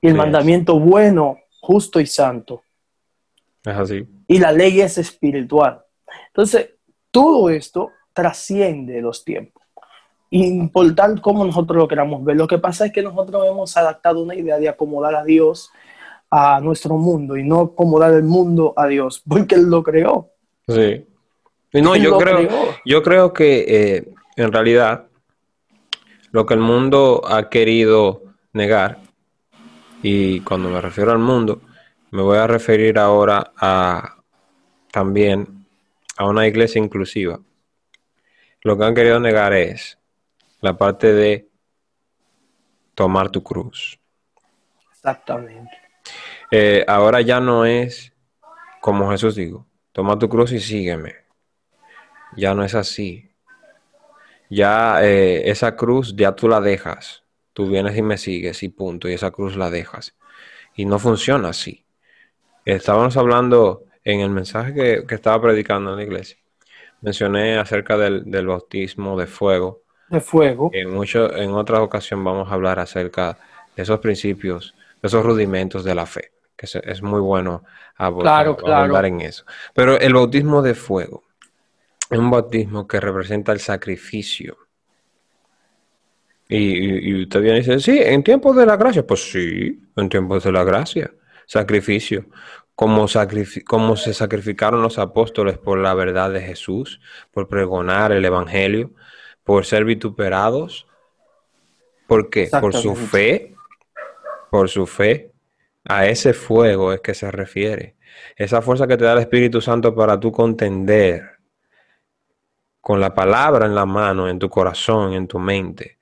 Y 0.00 0.08
el 0.08 0.14
mandamiento 0.14 0.78
bueno, 0.78 1.38
justo 1.60 2.00
y 2.00 2.06
santo. 2.06 2.62
Es 3.64 3.76
así. 3.76 4.06
Y 4.26 4.38
la 4.38 4.50
ley 4.50 4.80
es 4.80 4.98
espiritual. 4.98 5.82
Entonces, 6.28 6.70
todo 7.10 7.50
esto 7.50 7.90
trasciende 8.12 9.00
los 9.00 9.24
tiempos. 9.24 9.62
Importante 10.30 11.20
como 11.20 11.44
nosotros 11.44 11.76
lo 11.76 11.86
queramos 11.86 12.24
ver. 12.24 12.36
Lo 12.36 12.48
que 12.48 12.58
pasa 12.58 12.86
es 12.86 12.92
que 12.92 13.02
nosotros 13.02 13.46
hemos 13.46 13.76
adaptado 13.76 14.22
una 14.22 14.34
idea 14.34 14.58
de 14.58 14.68
acomodar 14.68 15.14
a 15.14 15.24
Dios 15.24 15.70
a 16.34 16.60
nuestro 16.62 16.96
mundo 16.96 17.36
y 17.36 17.44
no 17.44 17.60
acomodar 17.60 18.14
el 18.14 18.22
mundo 18.22 18.72
a 18.74 18.86
Dios, 18.86 19.22
porque 19.28 19.54
Él 19.54 19.68
lo 19.68 19.82
creó. 19.82 20.30
Sí. 20.66 21.06
No, 21.74 21.94
yo 21.94 22.18
creo, 22.18 22.48
yo 22.84 23.02
creo 23.02 23.32
que 23.32 23.64
eh, 23.68 24.08
en 24.36 24.52
realidad 24.52 25.06
lo 26.30 26.46
que 26.46 26.54
el 26.54 26.60
mundo 26.60 27.22
ha 27.26 27.50
querido 27.50 28.22
negar, 28.52 28.98
y 30.02 30.40
cuando 30.40 30.70
me 30.70 30.80
refiero 30.80 31.12
al 31.12 31.18
mundo, 31.18 31.60
me 32.10 32.22
voy 32.22 32.38
a 32.38 32.46
referir 32.46 32.98
ahora 32.98 33.52
a 33.56 34.16
también 34.90 35.66
a 36.16 36.26
una 36.26 36.46
iglesia 36.46 36.78
inclusiva. 36.78 37.40
Lo 38.62 38.76
que 38.76 38.84
han 38.84 38.94
querido 38.94 39.20
negar 39.20 39.52
es 39.52 39.98
la 40.60 40.76
parte 40.76 41.12
de 41.12 41.48
tomar 42.94 43.30
tu 43.30 43.42
cruz. 43.42 43.98
Exactamente. 44.92 45.81
Eh, 46.50 46.84
ahora 46.86 47.20
ya 47.20 47.40
no 47.40 47.64
es 47.64 48.12
como 48.82 49.10
Jesús 49.12 49.36
dijo, 49.36 49.64
toma 49.92 50.18
tu 50.18 50.28
cruz 50.28 50.50
y 50.50 50.58
sígueme. 50.58 51.14
Ya 52.36 52.52
no 52.52 52.64
es 52.64 52.74
así. 52.74 53.30
Ya 54.50 55.04
eh, 55.04 55.50
esa 55.50 55.76
cruz 55.76 56.16
ya 56.16 56.34
tú 56.34 56.48
la 56.48 56.60
dejas. 56.60 57.22
Tú 57.52 57.68
vienes 57.68 57.96
y 57.96 58.02
me 58.02 58.18
sigues 58.18 58.62
y 58.64 58.70
punto. 58.70 59.08
Y 59.08 59.12
esa 59.12 59.30
cruz 59.30 59.56
la 59.56 59.70
dejas. 59.70 60.16
Y 60.74 60.84
no 60.84 60.98
funciona 60.98 61.50
así. 61.50 61.84
Estábamos 62.64 63.16
hablando 63.16 63.84
en 64.02 64.20
el 64.20 64.30
mensaje 64.30 64.74
que, 64.74 65.14
estaba 65.14 65.40
predicando 65.40 65.92
en 65.92 65.96
la 65.98 66.02
iglesia. 66.02 66.38
Mencioné 67.02 67.58
acerca 67.58 67.96
del, 67.96 68.46
bautismo 68.46 69.16
de 69.16 69.28
fuego. 69.28 69.82
De 70.08 70.20
fuego. 70.20 70.70
En, 70.72 70.90
mucho, 70.90 71.34
en 71.36 71.52
otra 71.52 71.82
ocasión 71.82 72.24
vamos 72.24 72.50
a 72.50 72.54
hablar 72.54 72.80
acerca 72.80 73.38
de 73.76 73.82
esos 73.82 74.00
principios, 74.00 74.74
esos 75.02 75.24
rudimentos 75.24 75.84
de 75.84 75.94
la 75.94 76.06
fe 76.06 76.32
es, 76.62 77.02
muy 77.02 77.20
bueno 77.20 77.64
hablar 77.96 79.06
en 79.06 79.20
eso. 79.20 79.44
Pero 79.74 79.98
el 79.98 80.14
bautismo 80.14 80.62
de 80.62 80.74
fuego 80.74 81.24
es 82.10 82.18
un 82.18 82.30
bautismo 82.30 82.86
que 82.86 83.00
representa 83.00 83.52
el 83.52 83.60
sacrificio. 83.60 84.56
Y, 86.48 87.22
usted 87.22 87.40
viene 87.40 87.58
y 87.58 87.60
dice, 87.60 87.80
sí, 87.80 87.98
en 87.98 88.22
tiempos 88.22 88.54
de 88.56 88.66
la 88.66 88.76
gracia, 88.76 89.06
pues 89.06 89.30
sí, 89.30 89.80
en 89.96 90.08
tiempos 90.08 90.44
de 90.44 90.52
la 90.52 90.64
gracia, 90.64 91.10
sacrificio. 91.46 92.26
Como, 92.74 93.06
como 93.66 93.96
se 93.96 94.14
sacrificaron 94.14 94.82
los 94.82 94.98
apóstoles 94.98 95.58
por 95.58 95.78
la 95.78 95.94
verdad 95.94 96.30
de 96.30 96.40
Jesús, 96.40 97.00
por 97.30 97.48
pregonar 97.48 98.12
el 98.12 98.24
Evangelio, 98.24 98.92
por 99.44 99.64
ser 99.64 99.84
vituperados. 99.84 100.86
¿Por 102.06 102.28
qué? 102.28 102.48
Por 102.60 102.74
su 102.74 102.94
fe, 102.96 103.51
por 104.52 104.68
su 104.68 104.86
fe 104.86 105.32
a 105.88 106.04
ese 106.04 106.34
fuego 106.34 106.92
es 106.92 107.00
que 107.00 107.14
se 107.14 107.30
refiere. 107.30 107.96
Esa 108.36 108.60
fuerza 108.60 108.86
que 108.86 108.98
te 108.98 109.04
da 109.04 109.14
el 109.14 109.20
Espíritu 109.20 109.62
Santo 109.62 109.94
para 109.94 110.20
tú 110.20 110.30
contender 110.30 111.38
con 112.78 113.00
la 113.00 113.14
palabra 113.14 113.64
en 113.64 113.74
la 113.74 113.86
mano, 113.86 114.28
en 114.28 114.38
tu 114.38 114.50
corazón, 114.50 115.14
en 115.14 115.26
tu 115.26 115.38
mente, 115.38 115.96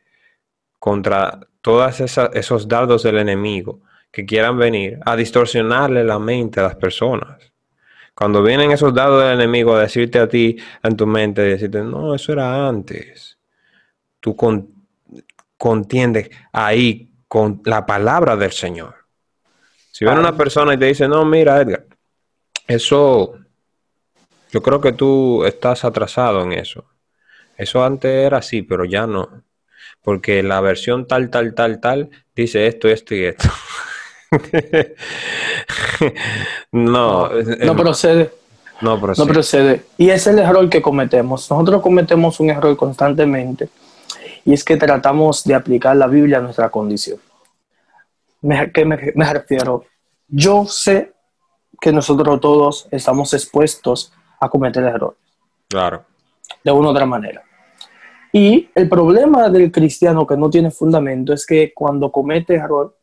contra 0.80 1.38
todos 1.60 2.00
esos 2.00 2.66
dardos 2.66 3.04
del 3.04 3.18
enemigo 3.18 3.82
que 4.10 4.26
quieran 4.26 4.58
venir 4.58 4.98
a 5.06 5.14
distorsionarle 5.14 6.02
la 6.02 6.18
mente 6.18 6.58
a 6.58 6.64
las 6.64 6.74
personas. 6.74 7.52
Cuando 8.16 8.42
vienen 8.42 8.72
esos 8.72 8.92
dados 8.92 9.22
del 9.22 9.34
enemigo 9.34 9.76
a 9.76 9.82
decirte 9.82 10.18
a 10.18 10.28
ti 10.28 10.56
en 10.82 10.96
tu 10.96 11.06
mente, 11.06 11.42
decirte, 11.42 11.84
no, 11.84 12.16
eso 12.16 12.32
era 12.32 12.66
antes. 12.66 13.38
Tú 14.18 14.36
contiendes 15.56 16.30
ahí 16.52 17.09
con 17.30 17.62
la 17.64 17.86
palabra 17.86 18.34
del 18.34 18.50
Señor. 18.50 19.06
Si 19.92 20.04
viene 20.04 20.18
una 20.18 20.36
persona 20.36 20.74
y 20.74 20.78
te 20.78 20.86
dice, 20.86 21.06
no, 21.06 21.24
mira, 21.24 21.60
Edgar, 21.60 21.86
eso, 22.66 23.34
yo 24.50 24.60
creo 24.60 24.80
que 24.80 24.90
tú 24.90 25.44
estás 25.44 25.84
atrasado 25.84 26.42
en 26.42 26.54
eso. 26.54 26.86
Eso 27.56 27.84
antes 27.84 28.10
era 28.10 28.38
así, 28.38 28.62
pero 28.62 28.84
ya 28.84 29.06
no. 29.06 29.44
Porque 30.02 30.42
la 30.42 30.60
versión 30.60 31.06
tal, 31.06 31.30
tal, 31.30 31.54
tal, 31.54 31.78
tal 31.78 32.10
dice 32.34 32.66
esto, 32.66 32.88
esto 32.88 33.14
y 33.14 33.26
esto. 33.26 33.48
no, 36.72 37.28
no, 37.28 37.76
procede. 37.76 38.32
No 38.80 39.00
procede. 39.00 39.24
No 39.24 39.32
procede. 39.32 39.82
Y 39.98 40.10
es 40.10 40.26
el 40.26 40.40
error 40.40 40.68
que 40.68 40.82
cometemos. 40.82 41.48
Nosotros 41.48 41.80
cometemos 41.80 42.40
un 42.40 42.50
error 42.50 42.76
constantemente. 42.76 43.68
Y 44.44 44.52
es 44.52 44.64
que 44.64 44.76
tratamos 44.76 45.44
de 45.44 45.54
aplicar 45.54 45.96
la 45.96 46.06
Biblia 46.06 46.38
a 46.38 46.40
nuestra 46.40 46.70
condición. 46.70 47.18
Me, 48.42 48.72
¿Qué 48.72 48.84
me, 48.84 49.12
me 49.14 49.32
refiero? 49.32 49.84
Yo 50.28 50.64
sé 50.66 51.12
que 51.80 51.92
nosotros 51.92 52.40
todos 52.40 52.88
estamos 52.90 53.32
expuestos 53.34 54.12
a 54.40 54.48
cometer 54.48 54.84
errores. 54.84 55.18
Claro. 55.68 56.04
De 56.64 56.72
una 56.72 56.88
u 56.88 56.90
otra 56.90 57.06
manera. 57.06 57.42
Y 58.32 58.68
el 58.74 58.88
problema 58.88 59.48
del 59.48 59.72
cristiano 59.72 60.26
que 60.26 60.36
no 60.36 60.50
tiene 60.50 60.70
fundamento 60.70 61.32
es 61.32 61.44
que 61.44 61.72
cuando 61.74 62.12
comete 62.12 62.54
error, 62.54 62.96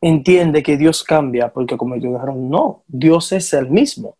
entiende 0.00 0.62
que 0.62 0.76
Dios 0.76 1.04
cambia 1.04 1.52
porque 1.52 1.76
cometió 1.76 2.10
un 2.10 2.16
error. 2.16 2.34
No, 2.34 2.82
Dios 2.86 3.32
es 3.32 3.52
el 3.52 3.70
mismo. 3.70 4.16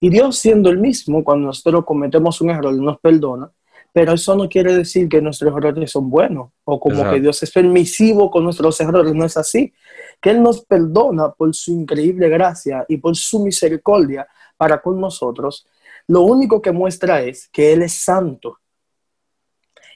Y 0.00 0.10
Dios 0.10 0.38
siendo 0.38 0.70
el 0.70 0.78
mismo, 0.78 1.24
cuando 1.24 1.46
nosotros 1.46 1.84
cometemos 1.84 2.40
un 2.40 2.50
error, 2.50 2.74
nos 2.74 3.00
perdona, 3.00 3.50
pero 3.94 4.14
eso 4.14 4.34
no 4.34 4.48
quiere 4.48 4.74
decir 4.74 5.08
que 5.08 5.22
nuestros 5.22 5.56
errores 5.56 5.92
son 5.92 6.10
buenos 6.10 6.50
o 6.64 6.80
como 6.80 7.08
que 7.08 7.20
Dios 7.20 7.40
es 7.44 7.52
permisivo 7.52 8.28
con 8.28 8.42
nuestros 8.42 8.80
errores, 8.80 9.14
no 9.14 9.24
es 9.24 9.36
así. 9.36 9.72
Que 10.20 10.30
Él 10.30 10.42
nos 10.42 10.64
perdona 10.64 11.30
por 11.30 11.54
su 11.54 11.70
increíble 11.70 12.28
gracia 12.28 12.84
y 12.88 12.96
por 12.96 13.14
su 13.14 13.44
misericordia 13.44 14.26
para 14.56 14.82
con 14.82 15.00
nosotros. 15.00 15.64
Lo 16.08 16.22
único 16.22 16.60
que 16.60 16.72
muestra 16.72 17.22
es 17.22 17.48
que 17.52 17.72
Él 17.72 17.82
es 17.82 17.92
santo 17.92 18.58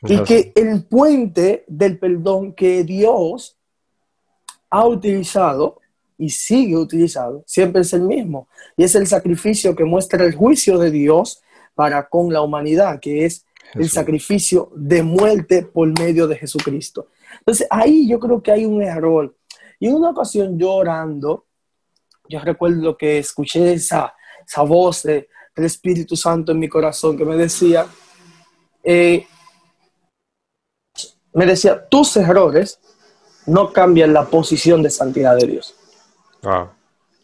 y 0.02 0.22
que 0.22 0.52
el 0.54 0.84
puente 0.84 1.64
del 1.66 1.98
perdón 1.98 2.52
que 2.52 2.84
Dios 2.84 3.58
ha 4.70 4.86
utilizado 4.86 5.80
y 6.16 6.30
sigue 6.30 6.76
utilizando, 6.76 7.42
siempre 7.46 7.82
es 7.82 7.92
el 7.92 8.02
mismo. 8.02 8.46
Y 8.76 8.84
es 8.84 8.94
el 8.94 9.08
sacrificio 9.08 9.74
que 9.74 9.84
muestra 9.84 10.24
el 10.24 10.36
juicio 10.36 10.78
de 10.78 10.92
Dios 10.92 11.42
para 11.74 12.08
con 12.08 12.32
la 12.32 12.42
humanidad, 12.42 13.00
que 13.00 13.24
es 13.24 13.44
el 13.74 13.88
sacrificio 13.88 14.70
de 14.74 15.02
muerte 15.02 15.62
por 15.62 15.88
medio 15.98 16.26
de 16.26 16.36
Jesucristo. 16.36 17.08
Entonces 17.38 17.66
ahí 17.70 18.08
yo 18.08 18.18
creo 18.18 18.42
que 18.42 18.52
hay 18.52 18.64
un 18.64 18.82
error. 18.82 19.34
Y 19.78 19.88
en 19.88 19.94
una 19.94 20.10
ocasión 20.10 20.58
llorando, 20.58 21.46
yo 22.28 22.40
recuerdo 22.40 22.96
que 22.96 23.18
escuché 23.18 23.74
esa, 23.74 24.14
esa 24.46 24.62
voz 24.62 25.02
del 25.02 25.26
Espíritu 25.54 26.16
Santo 26.16 26.52
en 26.52 26.58
mi 26.58 26.68
corazón 26.68 27.16
que 27.16 27.24
me 27.24 27.36
decía, 27.36 27.86
eh, 28.82 29.26
me 31.32 31.46
decía, 31.46 31.86
tus 31.88 32.16
errores 32.16 32.80
no 33.46 33.72
cambian 33.72 34.12
la 34.12 34.24
posición 34.26 34.82
de 34.82 34.90
santidad 34.90 35.36
de 35.36 35.46
Dios. 35.46 35.74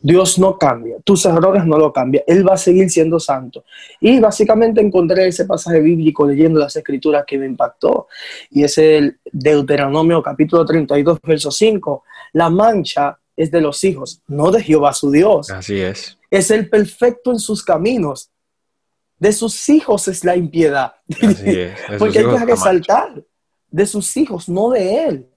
Dios 0.04 0.38
no 0.38 0.58
cambia, 0.58 0.98
tus 1.02 1.24
errores 1.24 1.64
no 1.64 1.78
lo 1.78 1.90
cambian, 1.90 2.24
Él 2.26 2.46
va 2.46 2.52
a 2.52 2.58
seguir 2.58 2.90
siendo 2.90 3.18
santo. 3.18 3.64
Y 3.98 4.20
básicamente 4.20 4.82
encontré 4.82 5.26
ese 5.26 5.46
pasaje 5.46 5.80
bíblico 5.80 6.26
leyendo 6.26 6.60
las 6.60 6.76
escrituras 6.76 7.24
que 7.26 7.38
me 7.38 7.46
impactó, 7.46 8.06
y 8.50 8.64
es 8.64 8.76
el 8.76 9.18
Deuteronomio 9.32 10.22
capítulo 10.22 10.66
32, 10.66 11.18
verso 11.22 11.50
5. 11.50 12.04
La 12.34 12.50
mancha 12.50 13.18
es 13.34 13.50
de 13.50 13.62
los 13.62 13.82
hijos, 13.82 14.20
no 14.28 14.50
de 14.50 14.62
Jehová 14.62 14.92
su 14.92 15.10
Dios. 15.10 15.50
Así 15.50 15.80
es. 15.80 16.18
Es 16.30 16.50
el 16.50 16.68
perfecto 16.68 17.32
en 17.32 17.38
sus 17.38 17.64
caminos. 17.64 18.28
De 19.18 19.32
sus 19.32 19.70
hijos 19.70 20.06
es 20.08 20.22
la 20.22 20.36
impiedad. 20.36 20.96
Así 21.22 21.48
es. 21.48 21.78
Porque 21.98 22.18
hay 22.18 22.26
que 22.26 22.44
resaltar 22.44 23.24
de 23.70 23.86
sus 23.86 24.14
hijos, 24.18 24.50
no 24.50 24.68
de 24.68 25.06
él. 25.06 25.30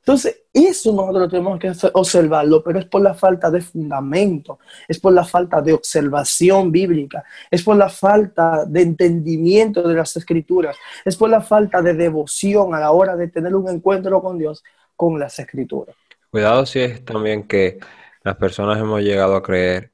Entonces, 0.00 0.44
eso 0.52 0.92
nosotros 0.92 1.28
tenemos 1.28 1.58
que 1.58 1.72
observarlo, 1.92 2.64
pero 2.64 2.78
es 2.78 2.86
por 2.86 3.02
la 3.02 3.12
falta 3.12 3.50
de 3.50 3.60
fundamento, 3.60 4.58
es 4.88 4.98
por 4.98 5.12
la 5.12 5.24
falta 5.24 5.60
de 5.60 5.74
observación 5.74 6.72
bíblica, 6.72 7.22
es 7.50 7.62
por 7.62 7.76
la 7.76 7.90
falta 7.90 8.64
de 8.64 8.80
entendimiento 8.80 9.86
de 9.86 9.94
las 9.94 10.16
escrituras, 10.16 10.76
es 11.04 11.16
por 11.16 11.28
la 11.28 11.42
falta 11.42 11.82
de 11.82 11.92
devoción 11.92 12.74
a 12.74 12.80
la 12.80 12.92
hora 12.92 13.14
de 13.14 13.28
tener 13.28 13.54
un 13.54 13.68
encuentro 13.68 14.22
con 14.22 14.38
Dios, 14.38 14.64
con 14.96 15.20
las 15.20 15.38
escrituras. 15.38 15.94
Cuidado 16.30 16.64
si 16.64 16.80
es 16.80 17.04
también 17.04 17.46
que 17.46 17.78
las 18.22 18.36
personas 18.36 18.78
hemos 18.78 19.02
llegado 19.02 19.36
a 19.36 19.42
creer 19.42 19.92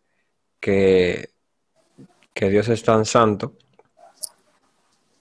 que, 0.60 1.30
que 2.32 2.48
Dios 2.48 2.68
es 2.68 2.82
tan 2.84 3.04
santo 3.04 3.54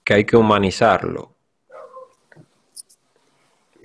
que 0.03 0.13
hay 0.13 0.25
que 0.25 0.37
humanizarlo 0.37 1.34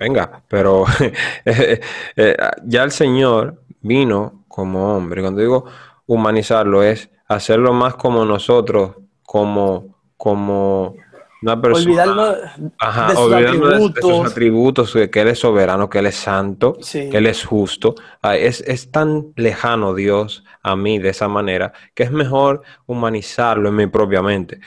venga, 0.01 0.41
pero 0.47 0.85
eh, 1.45 1.79
eh, 2.15 2.37
ya 2.65 2.83
el 2.83 2.91
Señor 2.91 3.61
vino 3.81 4.43
como 4.47 4.95
hombre. 4.95 5.21
Cuando 5.21 5.41
digo 5.41 5.65
humanizarlo 6.07 6.81
es 6.81 7.09
hacerlo 7.27 7.71
más 7.71 7.93
como 7.95 8.25
nosotros, 8.25 8.95
como, 9.23 10.01
como 10.17 10.95
una 11.43 11.61
persona. 11.61 11.85
Olvidarnos, 11.85 12.35
de, 12.57 13.15
sus 13.15 13.33
atributos. 13.33 14.03
De, 14.03 14.31
atributos, 14.31 14.93
que 15.11 15.21
Él 15.21 15.27
es 15.27 15.39
soberano, 15.39 15.87
que 15.87 15.99
Él 15.99 16.07
es 16.07 16.15
santo, 16.15 16.77
que 16.91 17.17
Él 17.17 17.27
es 17.27 17.45
justo. 17.45 17.93
Es, 18.23 18.61
es 18.61 18.91
tan 18.91 19.33
lejano 19.35 19.93
Dios 19.93 20.43
a 20.63 20.75
mí 20.75 20.97
de 20.97 21.09
esa 21.09 21.27
manera 21.27 21.73
que 21.93 22.03
es 22.03 22.11
mejor 22.11 22.63
humanizarlo 22.87 23.69
en 23.69 23.75
mi 23.75 23.87
propia 23.87 24.23
mente, 24.23 24.59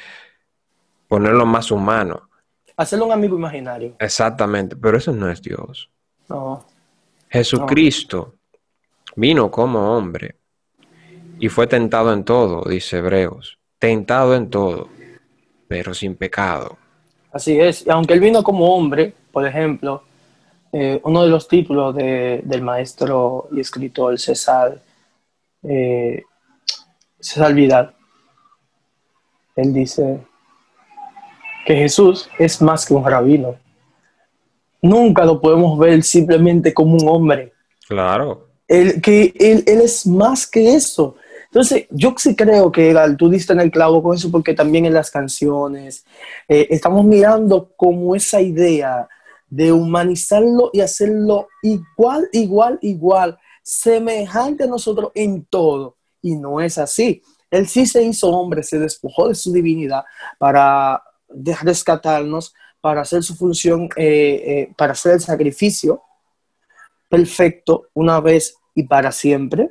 ponerlo 1.08 1.44
más 1.44 1.72
humano 1.72 2.28
hacerlo 2.76 3.06
un 3.06 3.12
amigo 3.12 3.36
imaginario. 3.36 3.94
Exactamente, 3.98 4.76
pero 4.76 4.98
eso 4.98 5.12
no 5.12 5.30
es 5.30 5.40
Dios. 5.42 5.90
No. 6.28 6.64
Jesucristo 7.28 8.34
vino 9.16 9.50
como 9.50 9.96
hombre 9.96 10.36
y 11.38 11.48
fue 11.48 11.66
tentado 11.66 12.12
en 12.12 12.24
todo, 12.24 12.68
dice 12.68 12.98
Hebreos. 12.98 13.58
Tentado 13.78 14.34
en 14.34 14.48
todo, 14.48 14.88
pero 15.68 15.92
sin 15.94 16.16
pecado. 16.16 16.78
Así 17.32 17.58
es. 17.60 17.86
Y 17.86 17.90
aunque 17.90 18.14
él 18.14 18.20
vino 18.20 18.42
como 18.42 18.74
hombre, 18.74 19.12
por 19.32 19.46
ejemplo, 19.46 20.04
eh, 20.72 21.00
uno 21.04 21.22
de 21.22 21.28
los 21.28 21.48
títulos 21.48 21.94
del 21.94 22.62
maestro 22.62 23.48
y 23.52 23.60
escritor 23.60 24.18
César, 24.18 24.80
eh, 25.62 26.22
César 27.18 27.52
Vidal, 27.52 27.94
él 29.56 29.72
dice, 29.72 30.20
que 31.64 31.74
Jesús 31.76 32.28
es 32.38 32.60
más 32.60 32.86
que 32.86 32.94
un 32.94 33.04
rabino. 33.04 33.56
Nunca 34.82 35.24
lo 35.24 35.40
podemos 35.40 35.78
ver 35.78 36.02
simplemente 36.02 36.74
como 36.74 36.96
un 36.96 37.08
hombre. 37.08 37.52
Claro. 37.88 38.48
Él, 38.68 39.00
que 39.00 39.32
él, 39.38 39.64
es 39.66 40.06
más 40.06 40.46
que 40.46 40.74
eso. 40.74 41.16
Entonces, 41.46 41.86
yo 41.90 42.14
sí 42.18 42.34
creo 42.34 42.70
que 42.72 42.94
tú 43.16 43.28
diste 43.28 43.52
en 43.52 43.60
el 43.60 43.70
clavo 43.70 44.02
con 44.02 44.16
eso, 44.16 44.30
porque 44.30 44.54
también 44.54 44.86
en 44.86 44.94
las 44.94 45.10
canciones 45.10 46.04
eh, 46.48 46.66
estamos 46.70 47.04
mirando 47.04 47.72
como 47.76 48.14
esa 48.16 48.40
idea 48.40 49.08
de 49.48 49.72
humanizarlo 49.72 50.70
y 50.72 50.80
hacerlo 50.80 51.48
igual, 51.62 52.28
igual, 52.32 52.78
igual, 52.82 53.38
semejante 53.62 54.64
a 54.64 54.66
nosotros 54.66 55.12
en 55.14 55.44
todo. 55.44 55.96
Y 56.20 56.34
no 56.34 56.60
es 56.60 56.76
así. 56.76 57.22
Él 57.50 57.68
sí 57.68 57.86
se 57.86 58.02
hizo 58.02 58.30
hombre, 58.30 58.62
se 58.64 58.78
despojó 58.78 59.28
de 59.28 59.34
su 59.34 59.52
divinidad 59.52 60.04
para 60.38 61.00
de 61.34 61.54
rescatarnos 61.56 62.54
para 62.80 63.00
hacer 63.00 63.22
su 63.22 63.34
función, 63.34 63.88
eh, 63.96 64.42
eh, 64.46 64.72
para 64.76 64.92
hacer 64.92 65.14
el 65.14 65.20
sacrificio 65.20 66.02
perfecto 67.08 67.88
una 67.94 68.20
vez 68.20 68.58
y 68.74 68.82
para 68.82 69.10
siempre, 69.10 69.70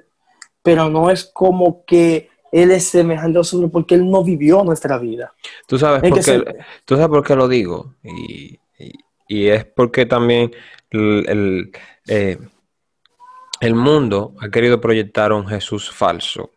pero 0.64 0.90
no 0.90 1.12
es 1.12 1.26
como 1.26 1.86
que 1.86 2.30
Él 2.52 2.72
es 2.72 2.86
semejante 2.86 3.38
a 3.38 3.42
nosotros 3.42 3.70
porque 3.72 3.96
Él 3.96 4.10
no 4.10 4.24
vivió 4.24 4.64
nuestra 4.64 4.98
vida. 4.98 5.34
Tú 5.68 5.78
sabes, 5.78 6.02
por 6.10 6.24
qué, 6.24 6.44
¿tú 6.86 6.96
sabes 6.96 7.10
por 7.10 7.24
qué 7.24 7.36
lo 7.36 7.48
digo 7.48 7.94
y, 8.04 8.60
es 9.28 9.66
porque 9.66 10.06
también 10.06 10.52
el, 10.92 11.72
eh, 12.08 12.38
el 13.60 13.76
mundo 13.76 14.36
ha 14.40 14.50
querido 14.50 14.82
proyectar 14.82 15.34
un 15.34 15.48
Jesús 15.48 15.92
falso. 15.92 16.52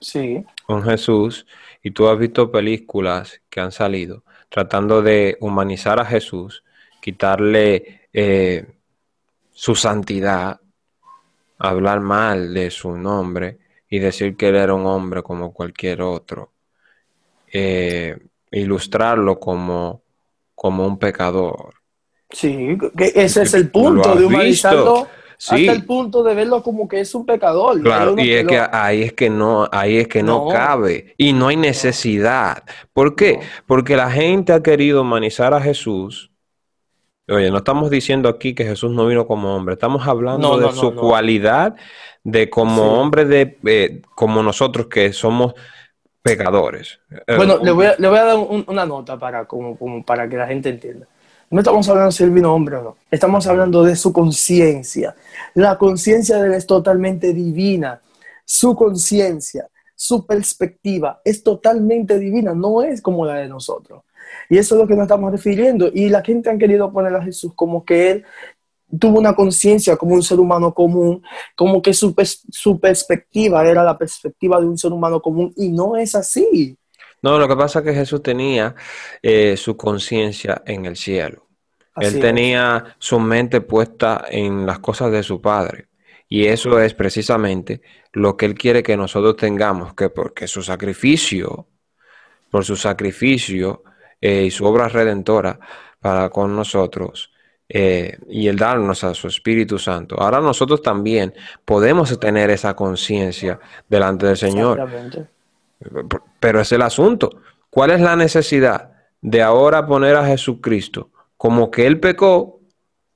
Sí. 0.00 0.44
Un 0.68 0.82
Jesús, 0.82 1.46
y 1.82 1.90
tú 1.90 2.08
has 2.08 2.18
visto 2.18 2.50
películas 2.50 3.40
que 3.48 3.60
han 3.60 3.72
salido 3.72 4.24
tratando 4.52 5.00
de 5.00 5.38
humanizar 5.40 5.98
a 5.98 6.04
Jesús, 6.04 6.62
quitarle 7.00 8.02
eh, 8.12 8.66
su 9.50 9.74
santidad, 9.74 10.60
hablar 11.58 12.00
mal 12.00 12.52
de 12.52 12.70
su 12.70 12.92
nombre 12.92 13.58
y 13.88 13.98
decir 13.98 14.36
que 14.36 14.50
él 14.50 14.56
era 14.56 14.74
un 14.74 14.84
hombre 14.84 15.22
como 15.22 15.54
cualquier 15.54 16.02
otro. 16.02 16.52
Eh, 17.50 18.14
ilustrarlo 18.50 19.40
como, 19.40 20.02
como 20.54 20.86
un 20.86 20.98
pecador. 20.98 21.72
Sí, 22.28 22.76
que 22.94 23.10
ese 23.14 23.44
es 23.44 23.54
el 23.54 23.70
punto 23.70 24.14
de 24.14 24.26
humanizarlo 24.26 25.08
hasta 25.48 25.72
el 25.72 25.84
punto 25.84 26.22
de 26.22 26.34
verlo 26.34 26.62
como 26.62 26.88
que 26.88 27.00
es 27.00 27.14
un 27.14 27.26
pecador. 27.26 27.80
Claro, 27.80 28.14
y 28.18 28.32
es 28.32 28.46
que 28.46 28.60
ahí 28.70 29.02
es 29.02 29.12
que 29.12 29.28
no, 29.28 29.68
ahí 29.72 29.98
es 29.98 30.08
que 30.08 30.22
no, 30.22 30.48
cabe 30.48 31.14
y 31.16 31.32
no 31.32 31.48
hay 31.48 31.56
necesidad. 31.56 32.64
¿Por 32.92 33.16
qué? 33.16 33.40
Porque 33.66 33.96
la 33.96 34.10
gente 34.10 34.52
ha 34.52 34.62
querido 34.62 35.02
humanizar 35.02 35.54
a 35.54 35.60
Jesús. 35.60 36.30
Oye, 37.28 37.50
no 37.50 37.58
estamos 37.58 37.90
diciendo 37.90 38.28
aquí 38.28 38.54
que 38.54 38.64
Jesús 38.64 38.90
no 38.90 39.06
vino 39.06 39.26
como 39.26 39.54
hombre, 39.54 39.74
estamos 39.74 40.06
hablando 40.06 40.58
de 40.58 40.72
su 40.72 40.94
cualidad 40.94 41.76
de 42.24 42.50
como 42.50 43.00
hombre 43.00 43.24
de 43.24 43.58
eh, 43.64 44.02
como 44.14 44.42
nosotros 44.42 44.86
que 44.86 45.12
somos 45.12 45.54
pecadores. 46.22 47.00
Eh, 47.26 47.36
bueno, 47.36 47.58
le, 47.62 47.70
voy 47.72 47.86
a, 47.86 47.96
le 47.98 48.08
voy 48.08 48.18
a 48.18 48.24
dar 48.24 48.36
una 48.38 48.86
nota 48.86 49.18
para, 49.18 49.44
como, 49.44 50.04
para 50.04 50.28
que 50.28 50.36
la 50.36 50.46
gente 50.46 50.68
entienda. 50.68 51.06
No 51.52 51.60
estamos 51.60 51.86
hablando 51.90 52.10
si 52.10 52.24
él 52.24 52.30
vino 52.30 52.54
hombre 52.54 52.76
o 52.76 52.82
no, 52.82 52.96
estamos 53.10 53.46
hablando 53.46 53.84
de 53.84 53.94
su 53.94 54.10
conciencia. 54.10 55.14
La 55.52 55.76
conciencia 55.76 56.38
de 56.38 56.46
él 56.46 56.54
es 56.54 56.66
totalmente 56.66 57.34
divina. 57.34 58.00
Su 58.42 58.74
conciencia, 58.74 59.68
su 59.94 60.24
perspectiva 60.24 61.20
es 61.22 61.42
totalmente 61.42 62.18
divina, 62.18 62.54
no 62.54 62.82
es 62.82 63.02
como 63.02 63.26
la 63.26 63.34
de 63.34 63.48
nosotros. 63.48 64.02
Y 64.48 64.56
eso 64.56 64.76
es 64.76 64.80
lo 64.80 64.86
que 64.88 64.94
nos 64.94 65.02
estamos 65.02 65.30
refiriendo. 65.30 65.90
Y 65.92 66.08
la 66.08 66.22
gente 66.22 66.48
ha 66.48 66.56
querido 66.56 66.90
poner 66.90 67.14
a 67.14 67.22
Jesús 67.22 67.52
como 67.54 67.84
que 67.84 68.10
él 68.10 68.24
tuvo 68.98 69.18
una 69.18 69.34
conciencia 69.34 69.98
como 69.98 70.14
un 70.14 70.22
ser 70.22 70.40
humano 70.40 70.72
común, 70.72 71.22
como 71.54 71.82
que 71.82 71.92
su, 71.92 72.14
su, 72.50 72.80
perspectiva 72.80 73.68
era 73.68 73.84
la 73.84 73.98
perspectiva 73.98 74.58
de 74.58 74.66
un 74.66 74.78
ser 74.78 74.90
humano 74.90 75.20
común 75.20 75.52
y 75.58 75.68
no 75.68 75.96
es 75.96 76.14
así. 76.14 76.78
No, 77.22 77.38
lo 77.38 77.48
que 77.48 77.56
pasa 77.56 77.78
es 77.78 77.84
que 77.84 77.94
Jesús 77.94 78.22
tenía 78.22 78.74
eh, 79.22 79.56
su 79.56 79.76
conciencia 79.76 80.62
en 80.66 80.86
el 80.86 80.96
cielo. 80.96 81.46
Él 81.96 82.20
tenía 82.20 82.96
su 82.98 83.20
mente 83.20 83.60
puesta 83.60 84.24
en 84.28 84.66
las 84.66 84.78
cosas 84.78 85.12
de 85.12 85.22
su 85.22 85.40
Padre. 85.40 85.88
Y 86.28 86.46
eso 86.46 86.80
es 86.80 86.94
precisamente 86.94 87.82
lo 88.12 88.36
que 88.36 88.46
Él 88.46 88.54
quiere 88.54 88.82
que 88.82 88.96
nosotros 88.96 89.36
tengamos, 89.36 89.94
que 89.94 90.08
porque 90.08 90.48
su 90.48 90.62
sacrificio, 90.62 91.66
por 92.50 92.64
su 92.64 92.74
sacrificio 92.74 93.84
eh, 94.20 94.44
y 94.44 94.50
su 94.50 94.64
obra 94.64 94.88
redentora 94.88 95.58
para 96.00 96.30
con 96.30 96.56
nosotros, 96.56 97.30
eh, 97.68 98.18
y 98.28 98.48
el 98.48 98.56
darnos 98.56 99.04
a 99.04 99.14
su 99.14 99.28
Espíritu 99.28 99.78
Santo. 99.78 100.16
Ahora 100.18 100.40
nosotros 100.40 100.82
también 100.82 101.34
podemos 101.64 102.18
tener 102.18 102.50
esa 102.50 102.74
conciencia 102.74 103.60
delante 103.88 104.26
del 104.26 104.36
Señor. 104.36 104.88
Pero 106.40 106.60
es 106.60 106.72
el 106.72 106.82
asunto. 106.82 107.30
¿Cuál 107.70 107.90
es 107.90 108.00
la 108.00 108.16
necesidad 108.16 108.92
de 109.20 109.42
ahora 109.42 109.86
poner 109.86 110.16
a 110.16 110.26
Jesucristo 110.26 111.10
como 111.36 111.70
que 111.70 111.86
Él 111.86 112.00
pecó 112.00 112.60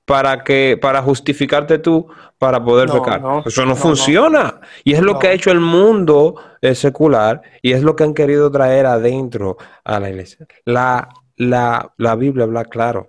para 0.05 0.45
que 0.45 0.79
para 0.81 1.03
justificarte 1.03 1.79
tú 1.79 2.07
para 2.39 2.65
poder 2.65 2.91
pecar? 2.91 3.23
Eso 3.45 3.67
no, 3.67 3.77
funciona. 3.77 4.61
Y 4.85 4.95
es 4.95 5.03
lo 5.03 5.19
que 5.19 5.29
ha 5.29 5.33
hecho 5.33 5.51
el 5.51 5.61
mundo 5.61 6.37
eh, 6.61 6.75
secular 6.75 7.43
y 7.63 7.73
es 7.73 7.83
lo 7.83 7.97
que 7.97 8.05
han 8.05 8.15
querido 8.15 8.51
traer 8.51 8.87
adentro 8.87 9.57
a 9.85 10.01
la 10.01 10.11
iglesia. 10.11 10.47
La, 10.65 11.09
la, 11.37 11.93
la 11.97 12.17
Biblia 12.17 12.45
habla 12.45 12.65
claro. 12.65 13.09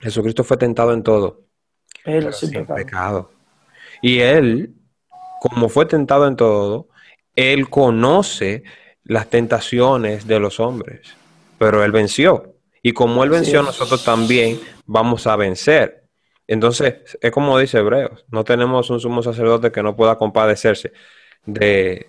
Jesucristo 0.00 0.44
fue 0.44 0.56
tentado 0.56 0.92
en 0.92 1.02
todo, 1.02 1.44
él 2.04 2.32
sin 2.32 2.66
pecado. 2.66 3.30
Y 4.02 4.20
él, 4.20 4.74
como 5.40 5.68
fue 5.68 5.86
tentado 5.86 6.26
en 6.26 6.36
todo, 6.36 6.88
él 7.34 7.68
conoce 7.68 8.64
las 9.04 9.28
tentaciones 9.28 10.26
de 10.26 10.40
los 10.40 10.60
hombres, 10.60 11.16
pero 11.58 11.84
él 11.84 11.92
venció. 11.92 12.54
Y 12.82 12.92
como 12.92 13.24
él 13.24 13.30
venció, 13.30 13.62
nosotros 13.62 14.04
también 14.04 14.60
vamos 14.86 15.26
a 15.26 15.36
vencer. 15.36 16.04
Entonces, 16.46 17.18
es 17.20 17.30
como 17.30 17.58
dice 17.58 17.78
Hebreos, 17.78 18.26
no 18.28 18.44
tenemos 18.44 18.90
un 18.90 19.00
sumo 19.00 19.22
sacerdote 19.22 19.72
que 19.72 19.82
no 19.82 19.96
pueda 19.96 20.16
compadecerse 20.16 20.92
de, 21.46 22.08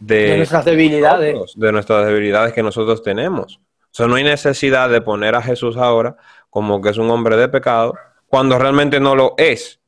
de, 0.00 0.36
nuestras 0.36 0.64
debilidades. 0.64 1.52
de 1.54 1.72
nuestras 1.72 2.06
debilidades 2.06 2.52
que 2.52 2.62
nosotros 2.62 3.02
tenemos. 3.02 3.60
O 3.84 3.94
sea, 3.94 4.06
no 4.06 4.16
hay 4.16 4.24
necesidad 4.24 4.90
de 4.90 5.00
poner 5.00 5.34
a 5.34 5.42
Jesús 5.42 5.76
ahora 5.76 6.16
como 6.50 6.80
que 6.80 6.90
es 6.90 6.98
un 6.98 7.10
hombre 7.10 7.36
de 7.36 7.48
pecado, 7.48 7.94
cuando 8.26 8.58
realmente 8.58 9.00
no 9.00 9.14
lo 9.14 9.34
es. 9.36 9.80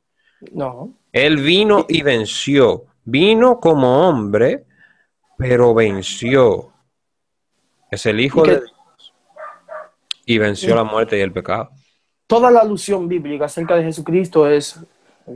No. 0.51 0.97
Él 1.11 1.37
vino 1.37 1.85
y 1.89 2.01
venció. 2.01 2.85
Vino 3.11 3.59
como 3.59 4.07
hombre, 4.07 4.65
pero 5.37 5.73
venció. 5.73 6.71
Es 7.89 8.05
el 8.05 8.19
Hijo 8.19 8.43
de 8.43 8.61
Dios. 8.61 9.13
Y 10.25 10.37
venció 10.37 10.75
la 10.75 10.83
muerte 10.83 11.17
y 11.17 11.21
el 11.21 11.31
pecado. 11.31 11.71
Toda 12.25 12.49
la 12.49 12.61
alusión 12.61 13.07
bíblica 13.07 13.45
acerca 13.45 13.75
de 13.75 13.83
Jesucristo 13.83 14.47
es 14.47 14.79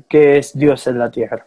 que 0.07 0.37
es 0.37 0.57
Dios 0.57 0.87
en 0.87 0.99
la 0.99 1.11
tierra. 1.11 1.45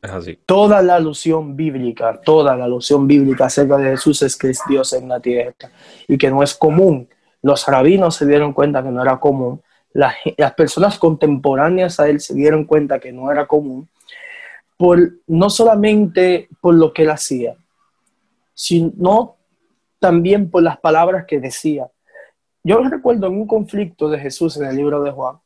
Es 0.00 0.10
así. 0.10 0.38
Toda 0.46 0.82
la 0.82 0.96
alusión 0.96 1.56
bíblica, 1.56 2.20
toda 2.24 2.56
la 2.56 2.64
alusión 2.64 3.06
bíblica 3.06 3.46
acerca 3.46 3.76
de 3.76 3.90
Jesús 3.90 4.22
es 4.22 4.36
que 4.36 4.50
es 4.50 4.60
Dios 4.68 4.92
en 4.92 5.08
la 5.08 5.20
tierra 5.20 5.52
y 6.06 6.16
que 6.16 6.30
no 6.30 6.42
es 6.42 6.54
común 6.54 7.08
los 7.42 7.66
rabinos 7.66 8.16
se 8.16 8.26
dieron 8.26 8.52
cuenta 8.52 8.82
que 8.82 8.90
no 8.90 9.02
era 9.02 9.18
común, 9.18 9.62
las, 9.92 10.14
personas 10.56 10.98
contemporáneas 10.98 11.98
a 11.98 12.08
él 12.08 12.20
se 12.20 12.34
dieron 12.34 12.64
cuenta 12.64 12.98
que 12.98 13.12
no 13.12 13.30
era 13.30 13.46
común, 13.46 13.88
por, 14.80 14.98
no 15.26 15.50
solamente 15.50 16.48
por 16.62 16.74
lo 16.74 16.90
que 16.94 17.02
él 17.02 17.10
hacía, 17.10 17.54
sino 18.54 19.36
también 19.98 20.50
por 20.50 20.62
las 20.62 20.78
palabras 20.78 21.26
que 21.26 21.38
decía. 21.38 21.86
Yo 22.64 22.82
recuerdo 22.84 23.26
en 23.26 23.34
un 23.34 23.46
conflicto 23.46 24.08
de 24.08 24.18
Jesús 24.18 24.56
en 24.56 24.64
el 24.64 24.76
libro 24.76 25.02
de 25.02 25.10
Juan, 25.10 25.36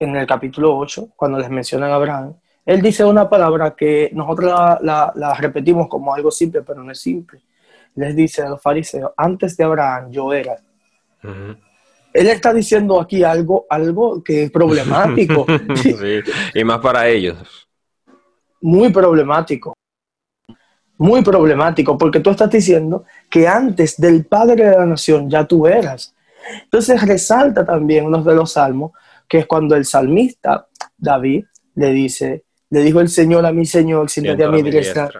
en 0.00 0.16
el 0.16 0.26
capítulo 0.26 0.76
8, 0.76 1.10
cuando 1.14 1.38
les 1.38 1.48
mencionan 1.48 1.92
a 1.92 1.94
Abraham, 1.94 2.34
él 2.64 2.82
dice 2.82 3.04
una 3.04 3.30
palabra 3.30 3.76
que 3.76 4.10
nosotros 4.12 4.52
la 4.82 5.36
repetimos 5.38 5.86
como 5.86 6.12
algo 6.12 6.32
simple, 6.32 6.62
pero 6.62 6.82
no 6.82 6.90
es 6.90 7.00
simple 7.00 7.40
les 7.96 8.14
dice 8.14 8.42
a 8.42 8.50
los 8.50 8.62
fariseos, 8.62 9.10
antes 9.16 9.56
de 9.56 9.64
Abraham 9.64 10.10
yo 10.10 10.32
era. 10.32 10.56
Él 12.12 12.28
está 12.28 12.54
diciendo 12.54 13.00
aquí 13.00 13.24
algo, 13.24 13.66
algo 13.68 14.22
que 14.22 14.44
es 14.44 14.50
problemático. 14.50 15.44
sí, 15.74 15.94
y 16.54 16.64
más 16.64 16.78
para 16.78 17.08
ellos. 17.08 17.65
Muy 18.66 18.90
problemático. 18.90 19.74
Muy 20.98 21.22
problemático, 21.22 21.96
porque 21.96 22.20
tú 22.20 22.30
estás 22.30 22.50
diciendo 22.50 23.04
que 23.30 23.46
antes 23.46 23.96
del 23.96 24.24
Padre 24.24 24.64
de 24.64 24.76
la 24.76 24.86
Nación 24.86 25.30
ya 25.30 25.46
tú 25.46 25.66
eras. 25.66 26.14
Entonces 26.64 27.00
resalta 27.02 27.64
también 27.64 28.06
uno 28.06 28.22
de 28.22 28.34
los 28.34 28.52
salmos, 28.52 28.92
que 29.28 29.38
es 29.38 29.46
cuando 29.46 29.76
el 29.76 29.84
salmista 29.84 30.66
David 30.96 31.44
le 31.74 31.92
dice, 31.92 32.44
le 32.70 32.80
dijo 32.80 33.00
el 33.00 33.08
Señor 33.08 33.44
a 33.46 33.52
mi 33.52 33.66
Señor, 33.66 34.10
siéntate 34.10 34.44
a 34.44 34.50
mi 34.50 34.62
diestra 34.62 35.10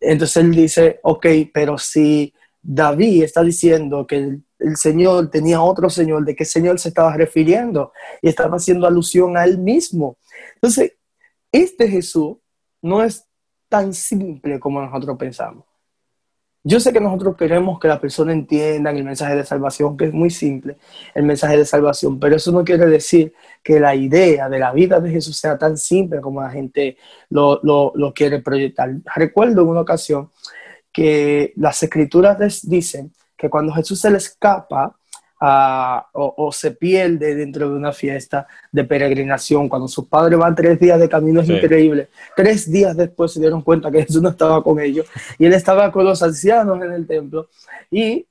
entonces 0.00 0.36
él 0.36 0.52
dice, 0.52 1.00
ok, 1.02 1.26
pero 1.52 1.76
si 1.78 2.32
David 2.62 3.24
está 3.24 3.42
diciendo 3.42 4.06
que 4.06 4.16
el, 4.16 4.44
Señor 4.74 5.30
tenía 5.30 5.60
otro 5.62 5.88
Señor, 5.88 6.24
¿de 6.24 6.34
qué 6.34 6.44
Señor 6.44 6.80
se 6.80 6.88
estaba 6.88 7.14
refiriendo? 7.16 7.92
Y 8.20 8.28
estaba 8.28 8.56
haciendo 8.56 8.86
alusión 8.86 9.36
a 9.36 9.44
él 9.44 9.58
mismo. 9.58 10.18
Entonces, 10.54 10.94
este 11.52 11.88
Jesús 11.88 12.38
no 12.82 13.02
es 13.02 13.26
tan 13.68 13.92
simple 13.92 14.58
como 14.58 14.80
nosotros 14.80 15.16
pensamos. 15.18 15.64
Yo 16.64 16.80
sé 16.80 16.92
que 16.92 17.00
nosotros 17.00 17.36
queremos 17.36 17.78
que 17.78 17.88
la 17.88 18.00
persona 18.00 18.32
entienda 18.32 18.90
el 18.90 19.04
mensaje 19.04 19.36
de 19.36 19.44
salvación, 19.44 19.96
que 19.96 20.06
es 20.06 20.12
muy 20.12 20.28
simple, 20.28 20.76
el 21.14 21.22
mensaje 21.22 21.56
de 21.56 21.64
salvación, 21.64 22.18
pero 22.18 22.36
eso 22.36 22.52
no 22.52 22.64
quiere 22.64 22.86
decir 22.86 23.32
que 23.62 23.80
la 23.80 23.94
idea 23.94 24.48
de 24.48 24.58
la 24.58 24.72
vida 24.72 25.00
de 25.00 25.10
Jesús 25.10 25.36
sea 25.38 25.56
tan 25.56 25.78
simple 25.78 26.20
como 26.20 26.42
la 26.42 26.50
gente 26.50 26.98
lo, 27.30 28.12
quiere 28.14 28.40
proyectar. 28.40 28.90
Recuerdo 29.14 29.62
en 29.62 29.68
una 29.68 29.80
ocasión 29.80 30.30
que 30.92 31.54
las 31.56 31.82
escrituras 31.82 32.60
dicen 32.64 33.12
que 33.36 33.48
cuando 33.48 33.72
Jesús 33.72 34.00
se 34.00 34.10
le 34.10 34.18
escapa 34.18 34.97
o, 35.40 36.50
se 36.52 36.72
pierde 36.72 37.34
dentro 37.34 37.68
de 37.68 37.76
una 37.76 37.92
fiesta 37.92 38.46
de 38.72 38.84
peregrinación, 38.84 39.68
cuando 39.68 39.86
sus 39.86 40.08
padres 40.08 40.38
van 40.38 40.54
tres 40.54 40.80
días 40.80 40.98
de 40.98 41.08
camino, 41.08 41.40
es 41.40 41.48
increíble. 41.48 42.08
Tres 42.34 42.70
días 42.70 42.96
después 42.96 43.32
se 43.32 43.40
dieron 43.40 43.62
cuenta 43.62 43.90
que 43.90 44.02
Jesús 44.06 44.22
no 44.22 44.30
estaba 44.30 44.62
con 44.62 44.80
ellos 44.80 45.06
y 45.38 45.46
él 45.46 45.52
estaba 45.52 45.92
con 45.92 46.04
los 46.04 46.22
ancianos 46.22 46.82
en 46.82 46.92
el 46.92 47.06
templo. 47.06 47.48
Y 47.90 48.26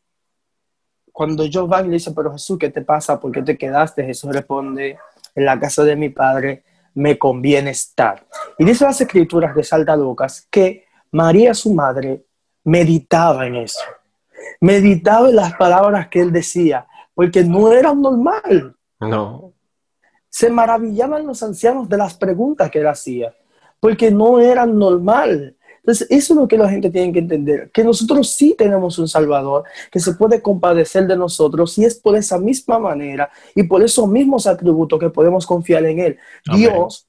cuando 1.12 1.44
ellos 1.44 1.68
van 1.68 1.86
y 1.86 1.90
le 1.90 1.94
dicen, 1.96 2.14
pero 2.14 2.32
Jesús, 2.32 2.58
¿qué 2.60 2.70
te 2.70 2.82
pasa? 2.82 3.20
¿Por 3.20 3.32
qué 3.32 3.42
te 3.42 3.58
quedaste? 3.58 4.04
Jesús 4.04 4.32
responde, 4.32 4.98
en 5.34 5.46
la 5.46 5.60
casa 5.60 5.84
de 5.84 5.96
mi 5.96 6.10
padre 6.10 6.64
me 6.94 7.18
conviene 7.18 7.72
estar. 7.72 8.26
Y 8.58 8.66
dice 8.66 8.84
las 8.84 9.00
escrituras 9.00 9.56
de 9.56 9.64
Salta 9.64 9.96
Lucas 9.96 10.48
que 10.50 10.86
María, 11.12 11.54
su 11.54 11.74
madre, 11.74 12.26
meditaba 12.64 13.48
en 13.48 13.56
eso. 13.56 13.80
Meditaba 14.60 15.30
en 15.30 15.38
las 15.38 15.54
palabras 15.54 16.08
que 16.10 16.20
él 16.22 16.32
decía 16.32 16.86
porque 17.18 17.44
no 17.44 17.74
era 17.74 17.96
normal. 17.96 18.76
No. 19.00 19.52
Se 20.30 20.52
maravillaban 20.52 21.26
los 21.26 21.42
ancianos 21.42 21.90
de 21.90 21.98
las 21.98 22.14
preguntas 22.14 22.70
que 22.70 22.78
él 22.78 22.86
hacía, 22.86 23.34
porque 23.80 24.12
no 24.12 24.40
eran 24.40 24.78
normal. 24.78 25.58
Entonces, 25.78 26.06
eso 26.12 26.34
es 26.34 26.40
lo 26.40 26.48
que 26.48 26.60
la 26.60 26.70
gente 26.70 26.92
tiene 26.92 27.12
que 27.12 27.18
entender, 27.18 27.72
que 27.72 27.84
nosotros 27.84 28.30
sí 28.30 28.54
tenemos 28.56 29.00
un 29.00 29.08
Salvador 29.08 29.64
que 29.92 30.00
se 30.00 30.14
puede 30.14 30.44
compadecer 30.44 31.08
de 31.08 31.18
nosotros 31.18 31.76
y 31.80 31.86
es 31.86 31.96
por 31.96 32.16
esa 32.16 32.38
misma 32.38 32.78
manera 32.78 33.32
y 33.56 33.64
por 33.64 33.84
esos 33.84 34.08
mismos 34.08 34.46
atributos 34.46 35.00
que 35.00 35.10
podemos 35.10 35.48
confiar 35.48 35.86
en 35.86 35.98
Él. 35.98 36.18
Dios, 36.54 37.08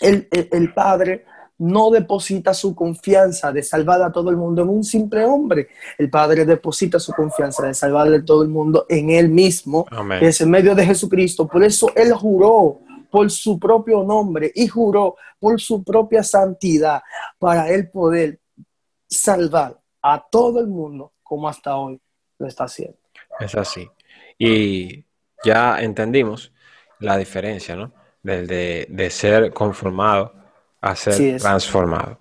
el, 0.00 0.28
el, 0.30 0.74
Padre, 0.74 1.24
no 1.60 1.90
deposita 1.90 2.52
su 2.52 2.74
confianza 2.74 3.52
de 3.52 3.62
salvar 3.62 4.02
a 4.02 4.12
todo 4.12 4.30
el 4.30 4.36
mundo 4.36 4.62
en 4.62 4.68
un 4.68 4.84
simple 4.84 5.24
hombre. 5.24 5.68
El 5.96 6.10
Padre 6.10 6.44
deposita 6.44 6.98
su 6.98 7.12
confianza 7.12 7.66
de 7.66 7.74
salvar 7.74 8.12
a 8.12 8.24
todo 8.24 8.42
el 8.42 8.48
mundo 8.48 8.86
en 8.88 9.10
Él 9.10 9.28
mismo, 9.28 9.86
que 10.18 10.28
es 10.28 10.40
en 10.40 10.50
medio 10.50 10.74
de 10.74 10.86
Jesucristo. 10.86 11.46
Por 11.46 11.62
eso 11.62 11.90
Él 11.94 12.12
juró 12.12 12.80
por 13.10 13.30
su 13.30 13.58
propio 13.58 14.02
nombre 14.02 14.52
y 14.54 14.68
juró 14.68 15.16
por 15.38 15.60
su 15.60 15.82
propia 15.82 16.22
santidad 16.22 17.02
para 17.38 17.68
él 17.68 17.90
poder 17.90 18.38
salvar 19.08 19.78
a 20.02 20.24
todo 20.30 20.60
el 20.60 20.68
mundo 20.68 21.12
como 21.22 21.48
hasta 21.48 21.76
hoy 21.76 22.00
lo 22.38 22.46
está 22.46 22.64
haciendo. 22.64 22.96
Es 23.38 23.54
así. 23.54 23.88
Y 24.38 25.04
ya 25.44 25.80
entendimos 25.80 26.52
la 27.00 27.16
diferencia, 27.16 27.76
¿no? 27.76 27.92
Del 28.22 28.46
de, 28.46 29.10
ser 29.10 29.52
conformado 29.52 30.34
a 30.80 30.96
ser 30.96 31.38
transformado. 31.40 32.18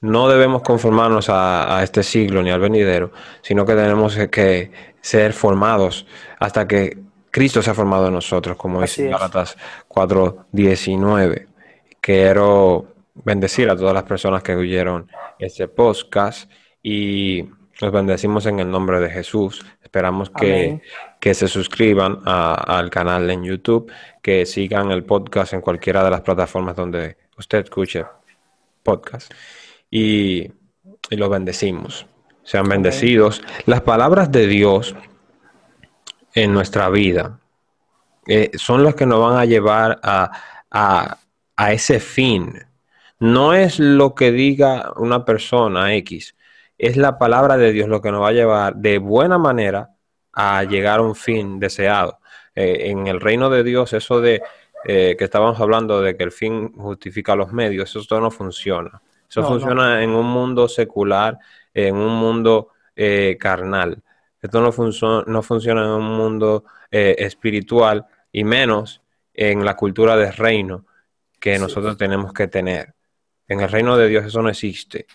no 0.00 0.28
debemos 0.28 0.62
conformarnos 0.62 1.28
a, 1.28 1.78
a, 1.78 1.82
este 1.82 2.02
siglo 2.02 2.42
ni 2.42 2.50
al 2.50 2.60
venidero, 2.60 3.10
sino 3.42 3.66
que 3.66 3.74
tenemos 3.74 4.16
que 4.30 4.70
ser 5.00 5.32
formados 5.32 6.06
hasta 6.38 6.66
que 6.68 6.98
Cristo 7.34 7.60
se 7.62 7.70
ha 7.72 7.74
formado 7.74 8.06
en 8.06 8.14
nosotros, 8.14 8.56
como 8.56 8.80
dice 8.80 9.08
Gálatas 9.08 9.56
4:19. 9.88 11.48
Quiero 12.00 12.94
bendecir 13.12 13.68
a 13.68 13.76
todas 13.76 13.92
las 13.92 14.04
personas 14.04 14.40
que 14.44 14.54
oyeron 14.54 15.10
este 15.40 15.66
podcast 15.66 16.48
y 16.80 17.44
los 17.80 17.90
bendecimos 17.90 18.46
en 18.46 18.60
el 18.60 18.70
nombre 18.70 19.00
de 19.00 19.10
Jesús. 19.10 19.66
Esperamos 19.82 20.30
que, 20.30 20.80
se 21.20 21.48
suscriban 21.48 22.20
al 22.24 22.88
canal 22.90 23.28
en 23.28 23.42
YouTube, 23.42 23.90
que 24.22 24.46
sigan 24.46 24.92
el 24.92 25.02
podcast 25.02 25.54
en 25.54 25.60
cualquiera 25.60 26.04
de 26.04 26.10
las 26.10 26.20
plataformas 26.20 26.76
donde 26.76 27.16
usted 27.38 27.64
escuche 27.64 28.04
podcast. 28.82 29.32
Y, 29.90 30.52
los 31.10 31.30
bendecimos. 31.30 32.06
Sean 32.42 32.68
bendecidos. 32.68 33.42
Las 33.66 33.82
palabras 33.82 34.30
de 34.32 34.46
Dios 34.46 34.94
en 36.34 36.52
nuestra 36.52 36.88
vida 36.90 37.38
eh, 38.26 38.50
son 38.54 38.82
los 38.82 38.94
que 38.94 39.06
nos 39.06 39.20
van 39.20 39.38
a 39.38 39.44
llevar 39.44 40.00
a, 40.02 40.30
a, 40.70 41.72
ese 41.72 42.00
fin. 42.00 42.66
No 43.18 43.54
es 43.54 43.78
lo 43.78 44.14
que 44.14 44.32
diga 44.32 44.92
una 44.96 45.24
persona 45.24 45.94
X, 45.94 46.34
es 46.76 46.96
la 46.96 47.18
palabra 47.18 47.56
de 47.56 47.72
Dios 47.72 47.88
lo 47.88 48.02
que 48.02 48.10
nos 48.10 48.22
va 48.22 48.28
a 48.28 48.32
llevar 48.32 48.76
de 48.76 48.98
buena 48.98 49.38
manera 49.38 49.90
a 50.32 50.64
llegar 50.64 50.98
a 50.98 51.02
un 51.02 51.14
fin 51.14 51.60
deseado. 51.60 52.18
Eh, 52.54 52.90
en 52.90 53.06
el 53.06 53.20
reino 53.20 53.50
de 53.50 53.62
Dios, 53.62 53.92
eso 53.92 54.20
de 54.20 54.42
eh, 54.84 55.16
que 55.18 55.24
estábamos 55.24 55.60
hablando 55.60 56.00
de 56.00 56.16
que 56.16 56.24
el 56.24 56.32
fin 56.32 56.72
justifica 56.72 57.34
los 57.34 57.52
medios, 57.52 57.94
eso 57.94 58.20
no 58.20 58.30
funciona. 58.30 59.00
Eso 59.28 59.42
funciona 59.46 60.02
en 60.02 60.10
un 60.10 60.26
mundo 60.26 60.68
secular, 60.68 61.38
en 61.72 61.96
un 61.96 62.14
mundo 62.14 62.68
carnal. 63.38 64.00
Esto 64.44 64.60
no, 64.60 65.24
no 65.26 65.42
funciona 65.42 65.84
en 65.84 65.90
un 65.90 66.04
mundo 66.04 66.64
eh, 66.90 67.16
espiritual 67.18 68.04
y 68.30 68.44
menos 68.44 69.00
en 69.32 69.64
la 69.64 69.74
cultura 69.74 70.16
del 70.16 70.34
reino 70.34 70.84
que 71.40 71.58
nosotros 71.58 71.96
tenemos 71.96 72.34
que 72.34 72.46
tener. 72.46 72.94
En 73.48 73.62
el 73.62 73.70
reino 73.70 73.96
de 73.96 74.06
Dios 74.06 74.26
eso 74.26 74.42
no 74.42 74.50
existe. 74.50 75.06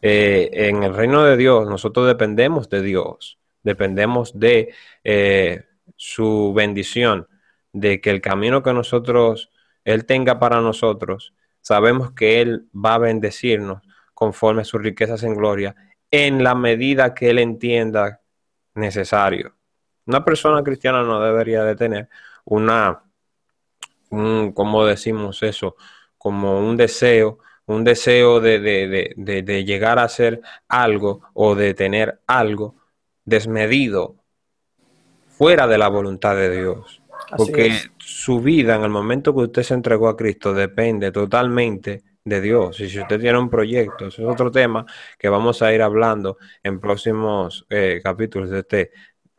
Eh, 0.00 0.48
en 0.52 0.84
el 0.84 0.94
reino 0.94 1.24
de 1.24 1.36
Dios 1.36 1.68
nosotros 1.68 2.06
dependemos 2.06 2.70
de 2.70 2.82
Dios, 2.82 3.36
dependemos 3.64 4.38
de 4.38 4.72
eh, 5.02 5.64
su 5.96 6.52
bendición, 6.54 7.26
de 7.72 8.00
que 8.00 8.10
el 8.10 8.20
camino 8.20 8.62
que 8.62 8.72
nosotros, 8.72 9.50
Él 9.84 10.04
tenga 10.06 10.38
para 10.38 10.60
nosotros, 10.60 11.34
sabemos 11.60 12.12
que 12.12 12.40
Él 12.40 12.68
va 12.74 12.94
a 12.94 12.98
bendecirnos 12.98 13.82
conforme 14.14 14.64
sus 14.64 14.82
riquezas 14.82 15.22
en 15.22 15.34
gloria, 15.34 15.74
en 16.10 16.44
la 16.44 16.54
medida 16.54 17.14
que 17.14 17.30
Él 17.30 17.38
entienda 17.38 18.20
necesario. 18.74 19.54
Una 20.06 20.24
persona 20.24 20.62
cristiana 20.62 21.02
no 21.02 21.20
debería 21.20 21.64
de 21.64 21.76
tener 21.76 22.08
una, 22.44 23.02
un, 24.10 24.52
¿cómo 24.52 24.84
decimos 24.84 25.42
eso? 25.42 25.76
Como 26.18 26.58
un 26.60 26.76
deseo, 26.76 27.38
un 27.66 27.84
deseo 27.84 28.40
de, 28.40 28.58
de, 28.60 29.64
llegar 29.64 29.98
a 29.98 30.04
hacer 30.04 30.40
algo 30.68 31.22
o 31.34 31.54
de 31.54 31.74
tener 31.74 32.20
algo 32.26 32.74
desmedido 33.24 34.16
fuera 35.28 35.66
de 35.66 35.78
la 35.78 35.88
voluntad 35.88 36.34
de 36.36 36.56
Dios. 36.60 37.01
Porque 37.36 37.72
su 37.98 38.40
vida 38.40 38.76
en 38.76 38.82
el 38.82 38.90
momento 38.90 39.34
que 39.34 39.42
usted 39.42 39.62
se 39.62 39.74
entregó 39.74 40.08
a 40.08 40.16
Cristo 40.16 40.52
depende 40.52 41.10
totalmente 41.10 42.02
de 42.24 42.40
Dios. 42.40 42.80
Y 42.80 42.88
si 42.88 43.00
usted 43.00 43.20
tiene 43.20 43.38
un 43.38 43.50
proyecto, 43.50 44.06
ese 44.06 44.22
es 44.22 44.28
otro 44.28 44.50
tema 44.50 44.86
que 45.18 45.28
vamos 45.28 45.62
a 45.62 45.72
ir 45.72 45.82
hablando 45.82 46.38
en 46.62 46.80
próximos 46.80 47.66
eh, 47.70 48.00
capítulos 48.02 48.50
de 48.50 48.60
este 48.60 48.90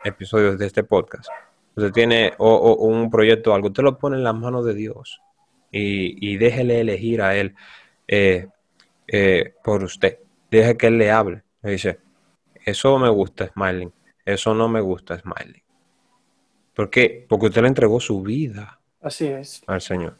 episodio 0.04 0.58
de 0.58 0.66
este 0.66 0.84
podcast. 0.84 1.30
Usted 1.76 1.92
tiene 1.92 2.34
o, 2.38 2.76
un 2.76 3.10
proyecto 3.10 3.52
o 3.52 3.56
algo, 3.56 3.68
usted 3.68 3.84
lo 3.84 3.98
pone 3.98 4.18
en 4.18 4.24
las 4.24 4.36
manos 4.36 4.66
de 4.66 4.74
Dios 4.74 5.22
y, 5.72 6.38
déjele 6.38 6.82
elegir 6.82 7.22
a 7.22 7.36
Él 7.36 7.56
eh, 8.08 8.48
eh, 9.08 9.54
por 9.64 9.84
usted. 9.84 10.20
Deje 10.52 10.78
que 10.78 10.88
Él 10.88 11.00
le 11.00 11.10
hable. 11.10 11.44
Le 11.64 11.72
dice, 11.72 12.00
eso 12.64 13.00
me 13.00 13.10
gusta, 13.10 13.48
Smiling. 13.48 13.92
Eso 14.24 14.54
no 14.54 14.70
me 14.70 14.82
gusta, 14.82 15.18
Smiling. 15.18 15.62
¿Por 16.74 16.90
qué? 16.90 17.26
Porque 17.28 17.48
usted 17.48 17.62
le 17.62 17.68
entregó 17.68 18.00
su 18.00 18.22
vida. 18.22 18.80
Así 19.02 19.28
es. 19.28 19.64
Al 19.68 19.82
Señor. 19.82 20.16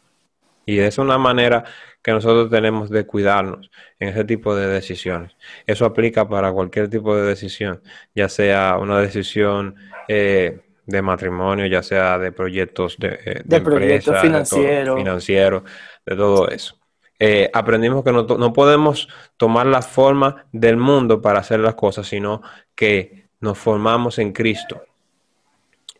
Y 0.66 0.78
es 0.78 0.98
una 0.98 1.18
manera 1.18 1.64
que 2.02 2.12
nosotros 2.12 2.50
tenemos 2.50 2.90
de 2.90 3.06
cuidarnos 3.06 3.70
en 3.98 4.08
ese 4.08 4.24
tipo 4.24 4.54
de 4.54 4.66
decisiones. 4.66 5.36
Eso 5.66 5.84
aplica 5.84 6.28
para 6.28 6.52
cualquier 6.52 6.88
tipo 6.88 7.16
de 7.16 7.22
decisión, 7.22 7.82
ya 8.14 8.28
sea 8.28 8.78
una 8.78 9.00
decisión 9.00 9.74
eh, 10.08 10.60
de 10.86 11.02
matrimonio, 11.02 11.66
ya 11.66 11.82
sea 11.82 12.18
de 12.18 12.32
proyectos 12.32 12.96
de, 12.98 13.18
eh, 13.24 13.42
de, 13.44 13.60
proyectos 13.60 14.20
financieros, 14.20 15.62
de 16.04 16.16
todo 16.16 16.48
eso. 16.48 16.78
Eh, 17.18 17.50
aprendimos 17.52 18.04
que 18.04 18.12
no, 18.12 18.24
no, 18.24 18.52
podemos 18.52 19.08
tomar 19.36 19.66
la 19.66 19.82
forma 19.82 20.46
del 20.52 20.76
mundo 20.76 21.22
para 21.22 21.38
hacer 21.38 21.60
las 21.60 21.74
cosas, 21.74 22.06
sino 22.06 22.42
que 22.74 23.28
nos 23.40 23.56
formamos 23.56 24.18
en 24.18 24.32
Cristo, 24.32 24.82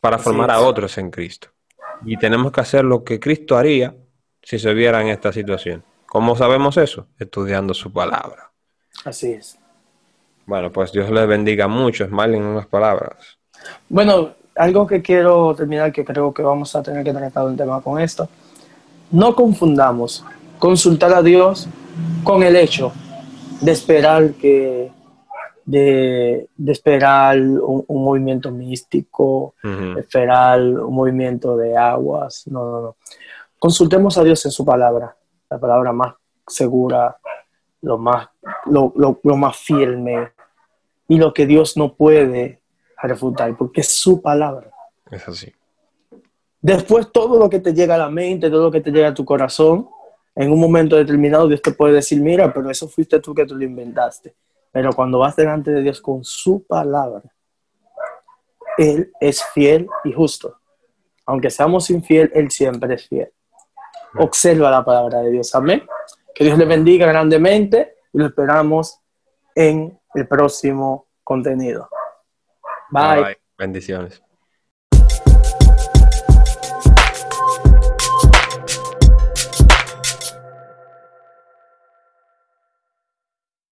para 0.05 0.19
formar 0.19 0.51
a 0.51 0.61
otros 0.61 0.99
en 0.99 1.11
Cristo. 1.11 1.49
Y 2.05 2.19
tenemos 2.19 2.53
que 2.53 2.61
hacer 2.61 2.85
lo 2.85 3.03
que 3.03 3.19
Cristo 3.19 3.57
haría 3.57 3.95
si 4.43 4.59
se 4.59 4.75
viera 4.75 5.01
en 5.01 5.09
esta 5.09 5.33
situación. 5.33 5.83
¿Cómo 6.05 6.37
sabemos 6.37 6.77
eso? 6.77 7.07
Estudiando 7.19 7.73
su 7.73 7.90
palabra. 7.90 8.53
Así 9.07 9.33
es. 9.33 9.59
Bueno, 10.45 10.71
pues 10.71 10.93
Dios 10.93 11.09
les 11.09 11.27
bendiga 11.27 11.69
mucho, 11.69 12.05
es 12.05 12.11
mal 12.11 12.35
en 12.35 12.43
unas 12.43 12.67
palabras. 12.67 13.38
Bueno, 13.88 14.35
algo 14.57 14.87
que 14.87 15.01
quiero 15.01 15.55
terminar, 15.55 15.90
que 15.90 16.05
creo 16.05 16.35
que 16.35 16.43
vamos 16.43 16.77
a 16.77 16.83
tener 16.83 17.03
que 17.03 17.14
tratar 17.14 17.47
un 17.47 17.57
tema 17.57 17.81
con 17.81 17.99
esto. 17.99 18.29
No 19.11 19.35
confundamos 19.35 20.23
consultar 20.59 21.14
a 21.14 21.23
Dios 21.23 21.67
con 22.23 22.43
el 22.43 22.57
hecho 22.57 22.93
de 23.62 23.73
esperar 23.73 24.35
que 24.35 24.93
de, 25.64 26.48
esperar 26.66 27.38
un, 27.38 27.84
movimiento 27.89 28.51
místico, 28.51 29.55
esperar 29.97 30.61
un 30.61 30.95
movimiento 30.95 31.57
de 31.57 31.76
aguas. 31.76 32.47
No, 32.47 32.70
no, 32.70 32.80
no. 32.80 32.97
Consultemos 33.59 34.18
a 34.18 34.24
Dios 34.24 34.45
en 34.45 34.51
su 34.51 34.64
palabra, 34.64 35.16
la 35.49 35.59
palabra 35.59 35.93
más 35.93 36.14
segura, 36.47 37.16
lo 37.80 37.99
más, 37.99 38.28
lo, 38.66 38.93
más 39.36 39.57
firme 39.57 40.32
y 41.09 41.18
lo 41.18 41.32
que 41.32 41.47
Dios 41.47 41.76
no 41.76 41.95
puede 41.95 42.61
refutar, 43.03 43.57
porque 43.57 43.80
es 43.82 43.89
su 43.89 44.20
palabra. 44.20 44.70
Es 45.11 45.26
así. 45.28 45.53
Después 46.61 47.12
todo 47.12 47.39
lo 47.39 47.51
que 47.51 47.61
te 47.61 47.74
llega 47.74 47.95
a 47.95 47.99
la 47.99 48.09
mente, 48.09 48.49
todo 48.51 48.64
lo 48.64 48.70
que 48.70 48.80
te 48.80 48.91
llega 48.91 49.09
a 49.09 49.14
tu 49.14 49.24
corazón, 49.24 49.89
en 50.34 50.51
un 50.51 50.59
momento 50.59 50.97
determinado 50.97 51.47
Dios 51.47 51.62
te 51.62 51.72
puede 51.72 51.95
decir, 51.95 52.20
mira, 52.20 52.53
pero 52.53 52.70
eso 52.70 52.89
fuiste 52.89 53.20
tú 53.20 53.34
que 53.34 53.45
tú 53.45 53.55
lo 53.55 53.64
inventaste. 53.64 54.34
Pero 54.75 54.93
cuando 54.93 55.20
vas 55.20 55.37
delante 55.37 55.70
de 55.70 55.81
Dios 55.81 56.03
con 56.03 56.22
su 56.22 56.66
palabra, 56.66 57.22
Él 58.77 59.11
es 59.18 59.43
fiel 59.55 59.89
y 60.05 60.12
justo. 60.12 60.59
Aunque 61.25 61.49
seamos 61.49 61.89
infiel, 61.89 62.31
Él 62.35 62.51
siempre 62.51 62.95
es 62.95 63.09
fiel 63.09 63.33
observa 64.18 64.70
la 64.70 64.85
palabra 64.85 65.20
de 65.20 65.31
Dios. 65.31 65.55
Amén. 65.55 65.87
Que 66.35 66.45
Dios 66.45 66.59
le 66.59 66.64
bendiga 66.64 67.07
grandemente 67.07 67.97
y 68.12 68.18
lo 68.18 68.27
esperamos 68.27 69.01
en 69.55 69.99
el 70.14 70.29
próximo 70.29 71.09
contenido. 71.22 71.89
Bye. 72.91 73.39
Bendiciones. 73.57 74.22